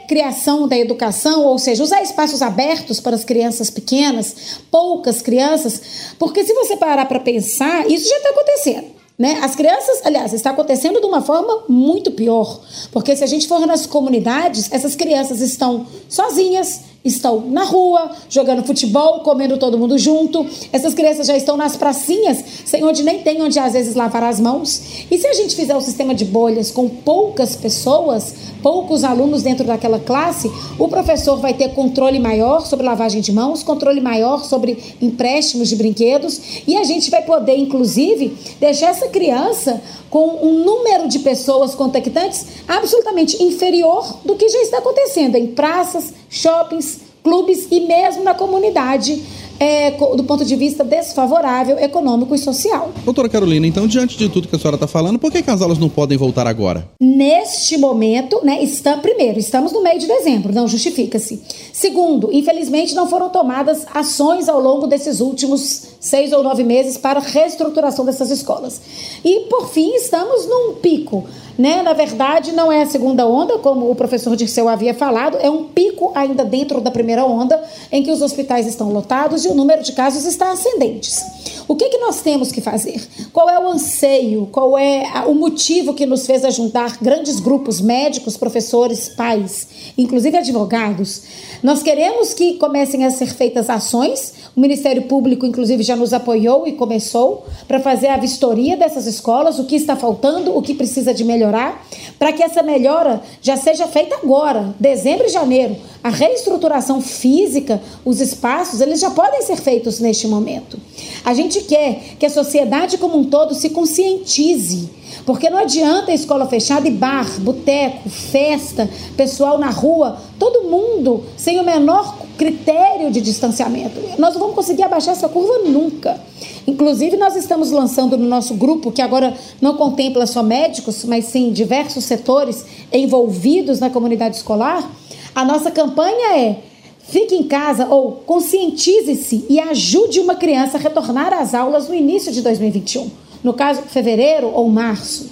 recriação 0.05 0.69
da 0.69 0.77
educação, 0.77 1.47
ou 1.47 1.59
seja, 1.59 1.83
usar 1.83 2.03
espaços 2.03 2.43
abertos 2.43 3.01
para 3.01 3.17
as 3.17 3.25
crianças 3.25 3.71
pequenas, 3.71 4.61
poucas 4.71 5.23
crianças, 5.23 6.15
porque 6.19 6.45
se 6.45 6.53
você 6.53 6.77
parar 6.77 7.07
para 7.07 7.19
pensar, 7.19 7.91
isso 7.91 8.09
já 8.09 8.17
está 8.17 8.31
acontecendo. 8.31 8.95
Né? 9.19 9.39
As 9.43 9.55
crianças, 9.55 10.01
aliás, 10.05 10.33
está 10.33 10.51
acontecendo 10.51 11.01
de 11.01 11.07
uma 11.07 11.23
forma 11.23 11.65
muito 11.69 12.11
pior, 12.11 12.61
porque 12.93 13.17
se 13.17 13.25
a 13.25 13.27
gente 13.27 13.49
for 13.49 13.67
nas 13.67 13.87
comunidades, 13.87 14.71
essas 14.71 14.95
crianças 14.95 15.41
estão 15.41 15.87
sozinhas, 16.09 16.81
estão 17.05 17.41
na 17.41 17.65
rua, 17.65 18.11
jogando 18.31 18.65
futebol, 18.65 19.21
comendo 19.21 19.59
todo 19.59 19.79
mundo 19.79 19.99
junto. 19.99 20.47
Essas 20.73 20.95
crianças 20.95 21.27
já 21.27 21.37
estão 21.37 21.57
nas 21.57 21.77
pracinhas, 21.77 22.43
sem 22.65 22.83
onde 22.83 23.03
nem 23.03 23.19
tem 23.19 23.43
onde 23.43 23.59
às 23.59 23.75
vezes 23.75 23.95
lavar 23.95 24.23
as 24.23 24.41
mãos. 24.41 25.07
E 25.11 25.19
se 25.19 25.27
a 25.27 25.35
gente 25.35 25.55
fizer 25.55 25.77
um 25.77 25.81
sistema 25.81 26.15
de 26.15 26.25
bolhas 26.25 26.71
com 26.71 26.89
poucas 26.89 27.55
pessoas, 27.55 28.35
poucos 28.63 29.05
alunos 29.05 29.43
dentro 29.43 29.67
daquela 29.67 29.99
classe, 29.99 30.51
o 30.79 30.89
professor 30.89 31.37
vai 31.37 31.53
ter 31.53 31.75
controle 31.75 32.19
maior 32.19 32.65
sobre 32.65 32.87
lavagem 32.87 33.21
de 33.21 33.31
mãos, 33.33 33.63
controle 33.63 34.01
maior 34.01 34.43
sobre 34.43 34.97
empréstimos 35.03 35.69
de 35.69 35.77
brinquedos, 35.77 36.41
e 36.67 36.75
a 36.77 36.85
gente 36.85 37.11
vai 37.11 37.23
poder, 37.23 37.59
inclusive, 37.59 38.35
deixar 38.59 38.89
essa 38.89 39.09
criança 39.09 39.83
com 40.09 40.39
um 40.43 40.65
número 40.65 41.09
de 41.09 41.19
pessoas 41.19 41.75
contactantes 41.75 42.47
absolutamente 42.69 43.43
inferior 43.43 44.21
do 44.25 44.37
que 44.37 44.49
já 44.49 44.61
está 44.63 44.79
acontecendo 44.79 45.37
em 45.37 45.49
praças, 45.49 46.15
shoppings, 46.35 47.01
clubes 47.23 47.67
e 47.71 47.81
mesmo 47.81 48.23
na 48.23 48.35
comunidade 48.35 49.23
é, 49.59 49.93
do 49.93 50.25
ponto 50.25 50.45
de 50.45 50.57
vista 50.57 50.83
desfavorável 50.85 51.79
econômico 51.79 52.35
e 52.35 52.39
social. 52.39 52.93
Doutora 53.05 53.29
Carolina, 53.29 53.67
então, 53.67 53.87
diante 53.87 54.19
de 54.19 54.29
tudo 54.29 54.49
que 54.49 54.57
a 54.57 54.59
senhora 54.59 54.77
está 54.77 54.87
falando, 54.87 55.19
por 55.19 55.31
que, 55.31 55.43
que 55.43 55.51
as 55.51 55.63
aulas 55.63 55.79
não 55.79 55.89
podem 55.89 56.19
voltar 56.19 56.47
agora? 56.47 56.89
Neste 57.01 57.79
momento, 57.79 58.41
né, 58.45 58.63
está, 58.63 58.97
primeiro, 58.97 59.39
estamos 59.39 59.73
no 59.73 59.83
meio 59.83 59.99
de 59.99 60.07
dezembro, 60.07 60.53
não 60.53 60.67
justifica-se. 60.67 61.41
Segundo, 61.73 62.31
infelizmente 62.33 62.95
não 62.95 63.09
foram 63.09 63.31
tomadas 63.31 63.87
ações 63.95 64.49
ao 64.49 64.61
longo 64.61 64.87
desses 64.87 65.21
últimos 65.21 65.94
seis 66.05 66.33
ou 66.33 66.43
nove 66.43 66.63
meses 66.63 66.99
para 66.99 67.19
reestruturação 67.19 68.05
dessas 68.05 68.31
escolas. 68.31 68.79
E, 69.25 69.47
por 69.49 69.71
fim, 69.71 69.95
estamos 69.95 70.47
num 70.47 70.75
pico. 70.75 71.25
Né? 71.59 71.83
Na 71.83 71.95
verdade, 71.95 72.53
não 72.53 72.71
é 72.71 72.83
a 72.83 72.87
segunda 72.87 73.27
onda, 73.27 73.59
como 73.59 73.91
o 73.91 73.95
professor 73.95 74.37
Dirceu 74.37 74.69
havia 74.69 74.93
falado, 74.93 75.39
é 75.41 75.49
um 75.49 75.65
pico 75.65 76.13
ainda 76.15 76.45
dentro 76.45 76.81
da 76.81 76.91
primeira 76.91 77.25
onda, 77.25 77.63
em 77.91 78.03
que 78.03 78.11
os 78.11 78.21
hospitais 78.21 78.67
estão 78.67 78.93
lotados 78.93 79.47
e 79.47 79.49
o 79.49 79.55
número 79.55 79.83
de 79.83 79.93
casos 79.93 80.27
está 80.27 80.53
ascendentes. 80.53 81.25
O 81.67 81.75
que, 81.75 81.89
que 81.89 81.99
nós 81.99 82.21
temos 82.21 82.53
que 82.53 82.61
fazer? 82.61 83.03
Qual 83.33 83.49
é 83.49 83.59
o 83.59 83.69
anseio? 83.69 84.47
Qual 84.53 84.77
é 84.77 85.25
o 85.27 85.35
motivo 85.35 85.95
que 85.95 86.05
nos 86.05 86.27
fez 86.27 86.45
ajuntar 86.45 86.99
grandes 87.01 87.41
grupos 87.41 87.81
médicos, 87.81 88.37
professores, 88.37 89.09
pais, 89.09 89.67
inclusive 89.97 90.37
advogados? 90.37 91.23
Nós 91.65 91.83
queremos 91.83 92.35
que 92.35 92.59
comecem 92.59 93.07
a 93.07 93.11
ser 93.11 93.25
feitas 93.29 93.71
ações. 93.71 94.35
O 94.55 94.61
Ministério 94.61 95.05
Público, 95.05 95.47
inclusive, 95.47 95.83
já 95.83 95.97
nos 95.97 96.13
apoiou 96.13 96.69
e 96.69 96.73
começou 96.73 97.47
para 97.67 97.81
fazer 97.81 98.09
a 98.09 98.19
vistoria 98.19 98.77
dessas 98.77 99.07
escolas, 99.07 99.59
o 99.59 99.65
que 99.65 99.75
está 99.75 99.97
faltando, 99.97 100.55
o 100.55 100.61
que 100.61 100.75
precisa 100.75 101.15
de 101.15 101.25
melhorar, 101.25 101.83
para 102.19 102.35
que 102.35 102.43
essa 102.43 102.63
melhora 102.63 103.23
já 103.41 103.57
seja 103.57 103.87
feita 103.87 104.15
agora, 104.17 104.75
dezembro 104.79 105.25
e 105.25 105.31
janeiro. 105.31 105.75
A 106.05 106.11
reestruturação 106.11 107.01
física, 107.01 107.81
os 108.05 108.21
espaços, 108.21 108.83
eles 108.83 109.01
já 109.01 109.11
podem 109.11 109.41
ser 109.41 109.57
feitos 109.57 110.01
neste 110.01 110.29
momento. 110.29 110.79
A 111.25 111.33
gente 111.33 111.63
quer 111.63 112.17
que 112.19 112.27
a 112.27 112.31
sociedade 112.31 112.99
como 112.99 113.17
um 113.17 113.25
todo 113.25 113.55
se 113.55 113.71
conscientize, 113.71 114.91
porque 115.25 115.49
não 115.49 115.57
adianta 115.57 116.11
a 116.11 116.15
escola 116.15 116.47
fechada 116.47 116.87
e 116.87 116.91
bar, 116.91 117.41
boteco, 117.41 118.11
festa, 118.11 118.87
pessoal 119.17 119.57
na 119.57 119.71
rua, 119.71 120.19
todo 120.39 120.69
mundo 120.69 121.25
sem 121.39 121.59
o 121.59 121.65
menor 121.65 122.19
critério 122.37 123.11
de 123.11 123.23
distanciamento. 123.23 123.99
Nós 124.19 124.35
não 124.35 124.41
vamos 124.41 124.57
conseguir 124.57 124.83
abaixar 124.83 125.13
essa 125.13 125.31
curva 125.31 125.61
nunca. 125.71 126.21
Inclusive, 126.67 127.17
nós 127.17 127.35
estamos 127.35 127.71
lançando 127.71 128.19
no 128.19 128.29
nosso 128.29 128.53
grupo, 128.53 128.93
que 128.93 129.01
agora 129.01 129.35
não 129.59 129.75
contempla 129.79 130.27
só 130.27 130.43
médicos, 130.43 131.03
mas 131.05 131.25
sim 131.25 131.51
diversos 131.51 132.05
setores 132.05 132.63
envolvidos 132.93 133.81
na 133.81 133.89
comunidade 133.89 134.37
escolar. 134.37 134.87
A 135.35 135.45
nossa 135.45 135.71
campanha 135.71 136.39
é 136.39 136.63
Fique 137.07 137.35
em 137.35 137.43
casa 137.43 137.87
ou 137.87 138.13
conscientize-se 138.13 139.45
e 139.49 139.61
ajude 139.61 140.21
uma 140.21 140.35
criança 140.35 140.79
a 140.79 140.81
retornar 140.81 141.35
às 141.35 141.55
aulas 141.55 141.87
no 141.87 141.95
início 141.95 142.33
de 142.33 142.41
2021. 142.41 143.11
No 143.43 143.53
caso, 143.53 143.83
fevereiro 143.83 144.51
ou 144.51 144.69
março. 144.71 145.31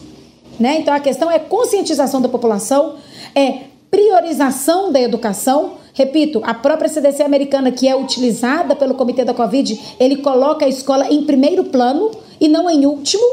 Né? 0.60 0.78
Então 0.78 0.92
a 0.92 1.00
questão 1.00 1.30
é 1.30 1.38
conscientização 1.38 2.20
da 2.20 2.28
população, 2.28 2.96
é 3.34 3.60
priorização 3.90 4.92
da 4.92 5.00
educação. 5.00 5.72
Repito, 5.94 6.42
a 6.44 6.52
própria 6.52 6.90
CDC 6.90 7.22
americana, 7.22 7.72
que 7.72 7.88
é 7.88 7.96
utilizada 7.96 8.76
pelo 8.76 8.94
Comitê 8.94 9.24
da 9.24 9.32
Covid, 9.32 9.80
ele 9.98 10.16
coloca 10.16 10.66
a 10.66 10.68
escola 10.68 11.10
em 11.10 11.24
primeiro 11.24 11.64
plano 11.64 12.10
e 12.38 12.48
não 12.48 12.68
em 12.68 12.84
último. 12.84 13.24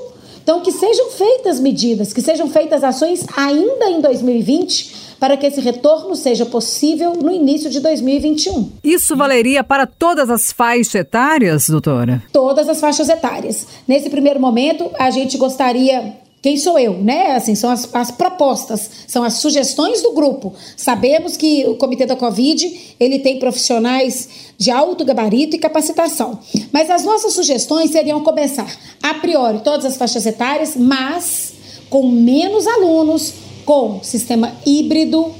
Então, 0.41 0.61
que 0.61 0.71
sejam 0.71 1.09
feitas 1.11 1.59
medidas, 1.59 2.13
que 2.13 2.21
sejam 2.21 2.49
feitas 2.49 2.83
ações 2.83 3.25
ainda 3.35 3.89
em 3.89 4.01
2020 4.01 5.09
para 5.19 5.35
que 5.35 5.45
esse 5.45 5.59
retorno 5.59 6.15
seja 6.15 6.45
possível 6.45 7.13
no 7.13 7.31
início 7.31 7.69
de 7.69 7.79
2021. 7.81 8.71
Isso 8.83 9.15
valeria 9.15 9.63
para 9.63 9.85
todas 9.85 10.29
as 10.29 10.51
faixas 10.51 10.95
etárias, 10.95 11.69
doutora? 11.69 12.23
Todas 12.31 12.69
as 12.69 12.79
faixas 12.79 13.09
etárias. 13.09 13.67
Nesse 13.87 14.09
primeiro 14.09 14.39
momento, 14.39 14.89
a 14.97 15.11
gente 15.11 15.37
gostaria 15.37 16.13
quem 16.41 16.55
sou 16.55 16.79
eu, 16.79 16.93
né? 16.93 17.35
Assim, 17.35 17.53
são 17.53 17.69
as, 17.69 17.93
as, 17.93 18.11
propostas, 18.11 18.89
são 19.07 19.23
as 19.23 19.33
sugestões 19.35 20.01
do 20.01 20.13
grupo. 20.13 20.53
Sabemos 20.77 21.35
que 21.35 21.65
o 21.67 21.75
Comitê 21.75 22.05
da 22.05 22.15
Covid, 22.15 22.95
ele 22.97 23.19
tem 23.19 23.39
profissionais 23.39 24.29
de 24.57 24.71
alto 24.71 25.03
gabarito 25.03 25.57
e 25.57 25.59
capacitação. 25.59 26.39
Mas 26.71 26.89
as 26.89 27.03
nossas 27.03 27.33
sugestões 27.33 27.91
seriam 27.91 28.23
começar, 28.23 28.73
a 29.03 29.15
priori, 29.15 29.59
todas 29.59 29.85
as 29.85 29.97
faixas 29.97 30.25
etárias, 30.25 30.77
mas 30.77 31.53
com 31.89 32.07
menos 32.07 32.67
alunos, 32.67 33.33
com 33.65 34.01
sistema 34.01 34.53
híbrido, 34.65 35.33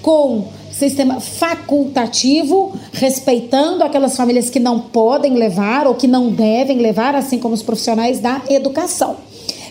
com 0.00 0.46
sistema 0.70 1.20
facultativo, 1.20 2.72
respeitando 2.92 3.82
aquelas 3.82 4.16
famílias 4.16 4.50
que 4.50 4.60
não 4.60 4.78
podem 4.78 5.34
levar 5.34 5.86
ou 5.86 5.94
que 5.94 6.06
não 6.06 6.30
devem 6.30 6.78
levar, 6.78 7.14
assim 7.16 7.38
como 7.38 7.54
os 7.54 7.62
profissionais 7.62 8.20
da 8.20 8.42
educação. 8.48 9.25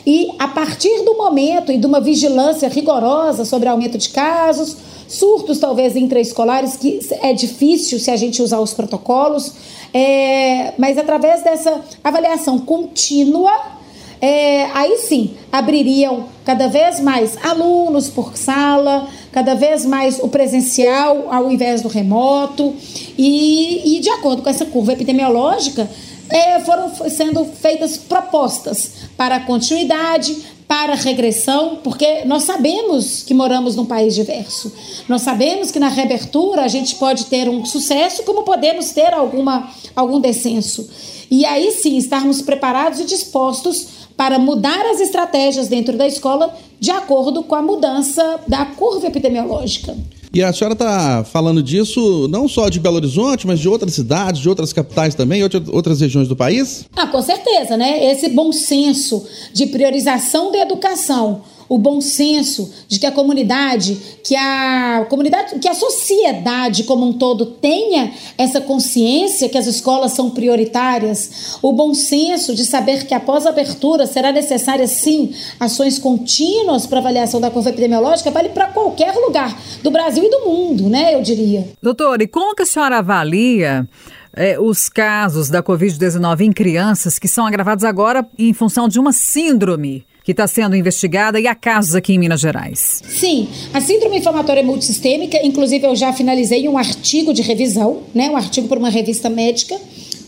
E 0.05 0.31
a 0.37 0.47
partir 0.47 1.03
do 1.03 1.15
momento 1.15 1.71
e 1.71 1.77
de 1.77 1.85
uma 1.87 1.99
vigilância 1.99 2.69
rigorosa 2.69 3.43
sobre 3.43 3.67
aumento 3.67 3.97
de 3.97 4.09
casos, 4.09 4.77
surtos 5.07 5.57
talvez 5.57 5.95
intraescolares, 5.95 6.75
que 6.75 6.99
é 7.21 7.33
difícil 7.33 7.99
se 7.99 8.11
a 8.11 8.15
gente 8.15 8.41
usar 8.41 8.59
os 8.59 8.73
protocolos, 8.73 9.53
é, 9.93 10.73
mas 10.77 10.97
através 10.97 11.43
dessa 11.43 11.81
avaliação 12.03 12.59
contínua 12.59 13.75
é, 14.21 14.65
aí 14.73 14.97
sim 14.97 15.35
abririam 15.51 16.25
cada 16.45 16.67
vez 16.67 16.99
mais 16.99 17.37
alunos 17.43 18.09
por 18.09 18.37
sala, 18.37 19.07
cada 19.31 19.55
vez 19.55 19.85
mais 19.85 20.19
o 20.19 20.27
presencial 20.27 21.27
ao 21.29 21.51
invés 21.51 21.81
do 21.81 21.87
remoto, 21.87 22.73
e, 23.17 23.97
e 23.97 23.99
de 23.99 24.09
acordo 24.09 24.41
com 24.41 24.49
essa 24.49 24.65
curva 24.65 24.93
epidemiológica, 24.93 25.89
é, 26.29 26.59
foram 26.59 26.91
sendo 27.09 27.45
feitas 27.45 27.97
propostas 27.97 28.91
para 29.15 29.39
continuidade, 29.41 30.35
para 30.67 30.95
regressão, 30.95 31.79
porque 31.83 32.25
nós 32.25 32.43
sabemos 32.43 33.23
que 33.23 33.33
moramos 33.33 33.75
num 33.75 33.85
país 33.85 34.15
diverso. 34.15 34.71
Nós 35.07 35.21
sabemos 35.21 35.71
que 35.71 35.79
na 35.79 35.89
reabertura 35.89 36.63
a 36.63 36.67
gente 36.67 36.95
pode 36.95 37.25
ter 37.25 37.47
um 37.47 37.63
sucesso, 37.65 38.23
como 38.23 38.43
podemos 38.43 38.91
ter 38.91 39.13
alguma, 39.13 39.69
algum 39.95 40.19
descenso. 40.19 40.89
E 41.29 41.45
aí 41.45 41.71
sim, 41.71 41.97
estarmos 41.97 42.41
preparados 42.41 42.99
e 42.99 43.05
dispostos 43.05 43.87
para 44.17 44.39
mudar 44.39 44.85
as 44.87 44.99
estratégias 44.99 45.67
dentro 45.67 45.97
da 45.97 46.07
escola 46.07 46.55
de 46.79 46.91
acordo 46.91 47.43
com 47.43 47.55
a 47.55 47.61
mudança 47.61 48.39
da 48.47 48.65
curva 48.65 49.07
epidemiológica. 49.07 49.95
E 50.35 50.43
a 50.43 50.51
senhora 50.51 50.73
está 50.73 51.23
falando 51.23 51.63
disso 51.63 52.27
não 52.27 52.45
só 52.45 52.67
de 52.67 52.77
Belo 52.77 52.97
Horizonte, 52.97 53.47
mas 53.47 53.57
de 53.57 53.69
outras 53.69 53.93
cidades, 53.93 54.41
de 54.41 54.49
outras 54.49 54.73
capitais 54.73 55.15
também, 55.15 55.41
outras 55.41 56.01
regiões 56.01 56.27
do 56.27 56.35
país? 56.35 56.85
Ah, 56.93 57.07
com 57.07 57.21
certeza, 57.21 57.77
né? 57.77 58.11
Esse 58.11 58.27
bom 58.27 58.51
senso 58.51 59.25
de 59.53 59.67
priorização 59.67 60.51
da 60.51 60.57
educação 60.57 61.41
o 61.67 61.77
bom 61.77 61.99
senso 62.01 62.71
de 62.87 62.99
que 62.99 63.05
a 63.05 63.11
comunidade, 63.11 63.97
que 64.23 64.35
a 64.35 65.05
comunidade, 65.09 65.59
que 65.59 65.67
a 65.67 65.73
sociedade 65.73 66.83
como 66.83 67.05
um 67.05 67.13
todo 67.13 67.45
tenha 67.45 68.11
essa 68.37 68.61
consciência 68.61 69.49
que 69.49 69.57
as 69.57 69.67
escolas 69.67 70.11
são 70.11 70.29
prioritárias, 70.29 71.57
o 71.61 71.73
bom 71.73 71.93
senso 71.93 72.53
de 72.53 72.65
saber 72.65 73.05
que 73.05 73.13
após 73.13 73.45
a 73.45 73.49
abertura 73.49 74.05
será 74.05 74.31
necessária 74.31 74.87
sim 74.87 75.33
ações 75.59 75.97
contínuas 75.97 76.85
para 76.85 76.99
avaliação 76.99 77.41
da 77.41 77.49
curva 77.49 77.69
epidemiológica, 77.69 78.31
vale 78.31 78.49
para 78.49 78.67
qualquer 78.67 79.13
lugar 79.15 79.57
do 79.81 79.91
Brasil 79.91 80.23
e 80.23 80.29
do 80.29 80.49
mundo, 80.49 80.89
né, 80.89 81.15
eu 81.15 81.21
diria. 81.21 81.67
Doutor, 81.81 82.21
e 82.21 82.27
como 82.27 82.55
que 82.55 82.63
a 82.63 82.65
senhora 82.65 82.97
avalia 82.97 83.87
é, 84.35 84.59
os 84.59 84.89
casos 84.89 85.49
da 85.49 85.63
Covid-19 85.63 86.41
em 86.41 86.51
crianças 86.51 87.17
que 87.17 87.27
são 87.27 87.45
agravados 87.45 87.83
agora 87.83 88.25
em 88.37 88.53
função 88.53 88.87
de 88.87 88.99
uma 88.99 89.11
síndrome? 89.11 90.05
Que 90.25 90.31
está 90.31 90.47
sendo 90.47 90.75
investigada 90.75 91.39
e 91.39 91.45
há 91.45 91.53
casos 91.53 91.93
aqui 91.93 92.13
em 92.13 92.17
Minas 92.17 92.41
Gerais. 92.41 92.99
Sim, 93.07 93.47
a 93.71 93.79
síndrome 93.79 94.17
inflamatória 94.17 94.63
multissistêmica, 94.63 95.37
inclusive 95.45 95.85
eu 95.85 95.95
já 95.95 96.11
finalizei 96.11 96.67
um 96.67 96.79
artigo 96.79 97.31
de 97.31 97.43
revisão, 97.43 98.01
né, 98.13 98.27
um 98.31 98.35
artigo 98.35 98.67
por 98.67 98.79
uma 98.79 98.89
revista 98.89 99.29
médica 99.29 99.79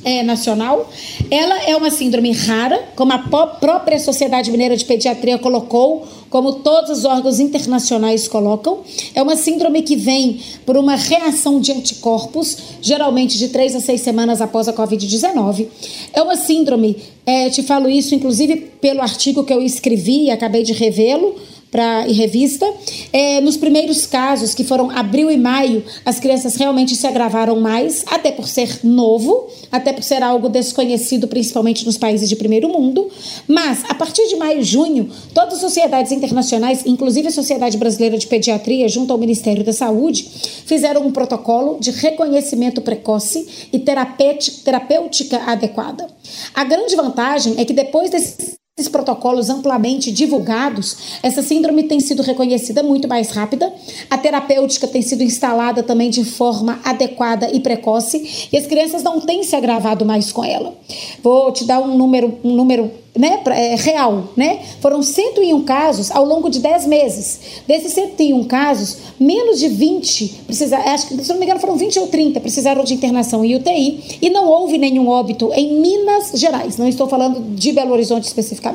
é, 0.07 0.23
nacional. 0.23 0.89
Ela 1.29 1.63
é 1.63 1.75
uma 1.75 1.91
síndrome 1.91 2.31
rara, 2.31 2.81
como 2.95 3.11
a 3.11 3.17
própria 3.17 3.99
Sociedade 3.99 4.49
Mineira 4.49 4.77
de 4.77 4.85
Pediatria 4.85 5.37
colocou, 5.37 6.07
como 6.29 6.53
todos 6.53 6.99
os 6.99 7.05
órgãos 7.05 7.41
internacionais 7.41 8.25
colocam. 8.25 8.79
É 9.13 9.21
uma 9.21 9.35
síndrome 9.35 9.81
que 9.81 9.97
vem 9.97 10.39
por 10.65 10.77
uma 10.77 10.95
reação 10.95 11.59
de 11.59 11.73
anticorpos, 11.73 12.57
geralmente 12.81 13.37
de 13.37 13.49
três 13.49 13.75
a 13.75 13.81
seis 13.81 13.99
semanas 13.99 14.39
após 14.39 14.69
a 14.69 14.73
Covid-19. 14.73 15.67
É 16.13 16.21
uma 16.21 16.37
síndrome, 16.37 16.95
é, 17.25 17.49
te 17.49 17.61
falo 17.61 17.89
isso 17.89 18.15
inclusive 18.15 18.55
pelo 18.79 19.01
artigo 19.01 19.43
que 19.43 19.51
eu 19.51 19.61
escrevi 19.61 20.25
e 20.25 20.31
acabei 20.31 20.63
de 20.63 20.71
revê-lo 20.71 21.35
para 21.77 22.09
em 22.09 22.13
revista. 22.13 22.65
É, 23.13 23.39
nos 23.39 23.55
primeiros 23.55 24.07
casos, 24.07 24.55
que 24.55 24.63
foram 24.63 24.89
abril 24.89 25.29
e 25.29 25.37
maio, 25.37 25.83
as 26.03 26.19
crianças 26.19 26.55
realmente 26.55 26.95
se 26.95 27.05
agravaram 27.05 27.59
mais, 27.59 28.03
até 28.07 28.31
por 28.31 28.47
ser 28.47 28.79
novo, 28.83 29.47
até 29.71 29.93
por 29.93 30.01
ser 30.01 30.23
algo 30.23 30.49
desconhecido, 30.49 31.27
principalmente 31.27 31.85
nos 31.85 31.95
países 31.95 32.27
de 32.27 32.35
primeiro 32.35 32.67
mundo. 32.67 33.07
Mas, 33.47 33.83
a 33.87 33.93
partir 33.93 34.27
de 34.27 34.35
maio 34.37 34.61
e 34.61 34.63
junho, 34.63 35.07
todas 35.35 35.53
as 35.53 35.59
sociedades 35.59 36.11
internacionais, 36.11 36.81
inclusive 36.83 37.27
a 37.27 37.31
Sociedade 37.31 37.77
Brasileira 37.77 38.17
de 38.17 38.25
Pediatria, 38.25 38.89
junto 38.89 39.13
ao 39.13 39.19
Ministério 39.19 39.63
da 39.63 39.71
Saúde, 39.71 40.27
fizeram 40.65 41.05
um 41.05 41.11
protocolo 41.11 41.77
de 41.79 41.91
reconhecimento 41.91 42.81
precoce 42.81 43.47
e 43.71 43.77
terapêutica 43.77 45.43
adequada. 45.45 46.07
A 46.55 46.63
grande 46.63 46.95
vantagem 46.95 47.53
é 47.59 47.65
que 47.65 47.73
depois 47.73 48.09
desse 48.09 48.57
esses 48.77 48.91
protocolos 48.91 49.49
amplamente 49.49 50.11
divulgados, 50.11 51.17
essa 51.23 51.41
síndrome 51.41 51.81
tem 51.85 51.99
sido 51.99 52.21
reconhecida 52.21 52.83
muito 52.83 53.07
mais 53.07 53.31
rápida, 53.31 53.73
a 54.07 54.19
terapêutica 54.19 54.87
tem 54.87 55.01
sido 55.01 55.23
instalada 55.23 55.81
também 55.81 56.11
de 56.11 56.23
forma 56.23 56.79
adequada 56.83 57.49
e 57.51 57.59
precoce, 57.59 58.47
e 58.53 58.55
as 58.55 58.67
crianças 58.67 59.01
não 59.01 59.19
têm 59.19 59.41
se 59.41 59.55
agravado 59.55 60.05
mais 60.05 60.31
com 60.31 60.45
ela. 60.45 60.75
Vou 61.23 61.51
te 61.51 61.65
dar 61.65 61.79
um 61.79 61.97
número, 61.97 62.37
um 62.43 62.53
número 62.53 62.91
né, 63.17 63.41
é, 63.47 63.75
real, 63.75 64.25
né? 64.37 64.59
Foram 64.79 65.01
101 65.01 65.63
casos 65.63 66.11
ao 66.11 66.23
longo 66.23 66.49
de 66.49 66.59
10 66.59 66.85
meses. 66.85 67.39
Desses 67.67 67.93
101 67.93 68.43
casos, 68.43 68.97
menos 69.19 69.59
de 69.59 69.67
20 69.67 70.43
precisa, 70.45 70.77
acho 70.77 71.07
que 71.07 71.23
se 71.23 71.29
não 71.29 71.39
me 71.39 71.45
engano 71.45 71.59
foram 71.59 71.75
20 71.75 71.99
ou 71.99 72.07
30 72.07 72.39
precisaram 72.39 72.83
de 72.83 72.93
internação 72.93 73.43
em 73.43 73.55
UTI 73.55 74.19
e 74.21 74.29
não 74.29 74.47
houve 74.47 74.77
nenhum 74.77 75.07
óbito 75.07 75.51
em 75.53 75.79
Minas 75.81 76.31
Gerais. 76.35 76.77
Não 76.77 76.87
estou 76.87 77.07
falando 77.07 77.55
de 77.55 77.71
Belo 77.71 77.93
Horizonte 77.93 78.25
especificamente. 78.25 78.66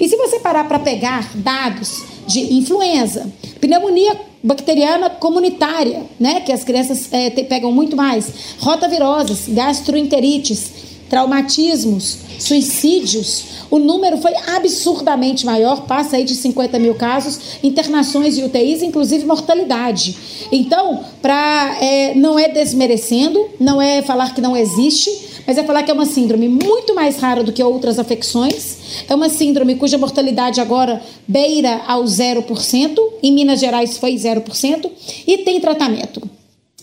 E 0.00 0.08
se 0.08 0.16
você 0.16 0.40
parar 0.40 0.68
para 0.68 0.78
pegar 0.78 1.30
dados 1.34 2.02
de 2.26 2.54
influenza, 2.54 3.30
pneumonia 3.60 4.16
bacteriana 4.42 5.10
comunitária, 5.10 6.02
né, 6.18 6.40
que 6.40 6.52
as 6.52 6.62
crianças 6.62 7.12
é, 7.12 7.30
te, 7.30 7.42
pegam 7.44 7.72
muito 7.72 7.96
mais, 7.96 8.56
rotaviroses, 8.60 9.48
gastroenterites, 9.48 10.72
traumatismos, 11.08 12.18
suicídios, 12.38 13.44
o 13.70 13.78
número 13.78 14.18
foi 14.18 14.32
absurdamente 14.56 15.44
maior, 15.44 15.82
passa 15.82 16.16
aí 16.16 16.24
de 16.24 16.34
50 16.34 16.78
mil 16.78 16.94
casos, 16.94 17.38
internações 17.62 18.38
e 18.38 18.44
UTIs, 18.44 18.82
inclusive 18.82 19.24
mortalidade. 19.24 20.16
Então, 20.50 21.04
pra, 21.20 21.76
é, 21.80 22.14
não 22.14 22.38
é 22.38 22.48
desmerecendo, 22.48 23.48
não 23.60 23.80
é 23.80 24.02
falar 24.02 24.34
que 24.34 24.40
não 24.40 24.56
existe, 24.56 25.28
mas 25.46 25.56
é 25.56 25.64
falar 25.64 25.82
que 25.82 25.90
é 25.90 25.94
uma 25.94 26.06
síndrome 26.06 26.48
muito 26.48 26.94
mais 26.94 27.16
rara 27.18 27.42
do 27.42 27.52
que 27.52 27.62
outras 27.62 27.98
afecções. 27.98 29.04
É 29.08 29.14
uma 29.14 29.28
síndrome 29.28 29.76
cuja 29.76 29.96
mortalidade 29.96 30.60
agora 30.60 31.02
beira 31.26 31.82
ao 31.86 32.04
0%, 32.04 32.98
em 33.22 33.32
Minas 33.32 33.60
Gerais 33.60 33.96
foi 33.96 34.14
0%, 34.14 34.90
e 35.26 35.38
tem 35.38 35.60
tratamento. 35.60 36.37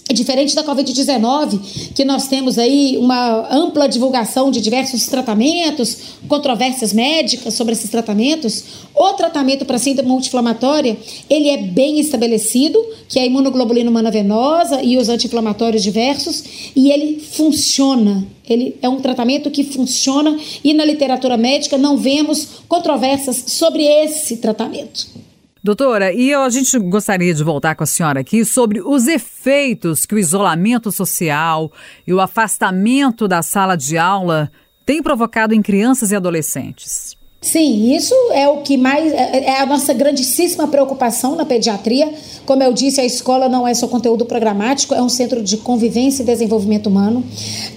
É 0.07 0.13
diferente 0.13 0.53
da 0.53 0.63
Covid-19, 0.63 1.91
que 1.95 2.05
nós 2.05 2.27
temos 2.27 2.59
aí 2.59 2.95
uma 2.95 3.51
ampla 3.51 3.89
divulgação 3.89 4.51
de 4.51 4.61
diversos 4.61 5.07
tratamentos, 5.07 5.97
controvérsias 6.27 6.93
médicas 6.93 7.55
sobre 7.55 7.73
esses 7.73 7.89
tratamentos. 7.89 8.63
O 8.93 9.13
tratamento 9.13 9.65
para 9.65 9.79
síndrome 9.79 10.09
multi-inflamatória, 10.09 10.95
ele 11.27 11.49
é 11.49 11.57
bem 11.57 11.99
estabelecido, 11.99 12.79
que 13.09 13.17
é 13.17 13.23
a 13.23 13.25
imunoglobulina 13.25 13.89
humana 13.89 14.11
venosa 14.11 14.79
e 14.83 14.95
os 14.95 15.09
anti-inflamatórios 15.09 15.81
diversos, 15.81 16.43
e 16.75 16.91
ele 16.91 17.19
funciona. 17.19 18.27
Ele 18.47 18.75
é 18.83 18.87
um 18.87 19.01
tratamento 19.01 19.49
que 19.49 19.63
funciona 19.63 20.37
e 20.63 20.71
na 20.71 20.85
literatura 20.85 21.35
médica 21.35 21.79
não 21.79 21.97
vemos 21.97 22.47
controvérsias 22.67 23.45
sobre 23.47 23.83
esse 23.83 24.37
tratamento. 24.37 25.24
Doutora, 25.65 26.13
e 26.13 26.29
eu, 26.29 26.43
a 26.43 26.49
gente 26.51 26.77
gostaria 26.77 27.33
de 27.33 27.43
voltar 27.43 27.73
com 27.73 27.83
a 27.83 27.87
senhora 27.87 28.19
aqui 28.19 28.45
sobre 28.45 28.79
os 28.81 29.07
efeitos 29.07 30.05
que 30.05 30.13
o 30.13 30.19
isolamento 30.19 30.91
social 30.91 31.71
e 32.05 32.13
o 32.13 32.21
afastamento 32.21 33.27
da 33.27 33.41
sala 33.41 33.75
de 33.75 33.97
aula 33.97 34.51
têm 34.85 35.01
provocado 35.01 35.55
em 35.55 35.63
crianças 35.63 36.11
e 36.11 36.15
adolescentes. 36.15 37.17
Sim, 37.45 37.93
isso 37.95 38.15
é 38.33 38.49
o 38.49 38.57
que 38.57 38.75
mais 38.75 39.13
é, 39.13 39.45
é 39.45 39.61
a 39.61 39.67
nossa 39.67 39.93
grandíssima 39.93 40.67
preocupação 40.67 41.35
na 41.35 41.45
pediatria. 41.45 42.11
Como 42.43 42.63
eu 42.63 42.73
disse, 42.73 42.99
a 42.99 43.05
escola 43.05 43.47
não 43.47 43.67
é 43.67 43.73
só 43.75 43.87
conteúdo 43.87 44.25
programático, 44.25 44.95
é 44.95 45.01
um 45.01 45.07
centro 45.07 45.43
de 45.43 45.57
convivência 45.57 46.23
e 46.23 46.25
desenvolvimento 46.25 46.87
humano. 46.87 47.23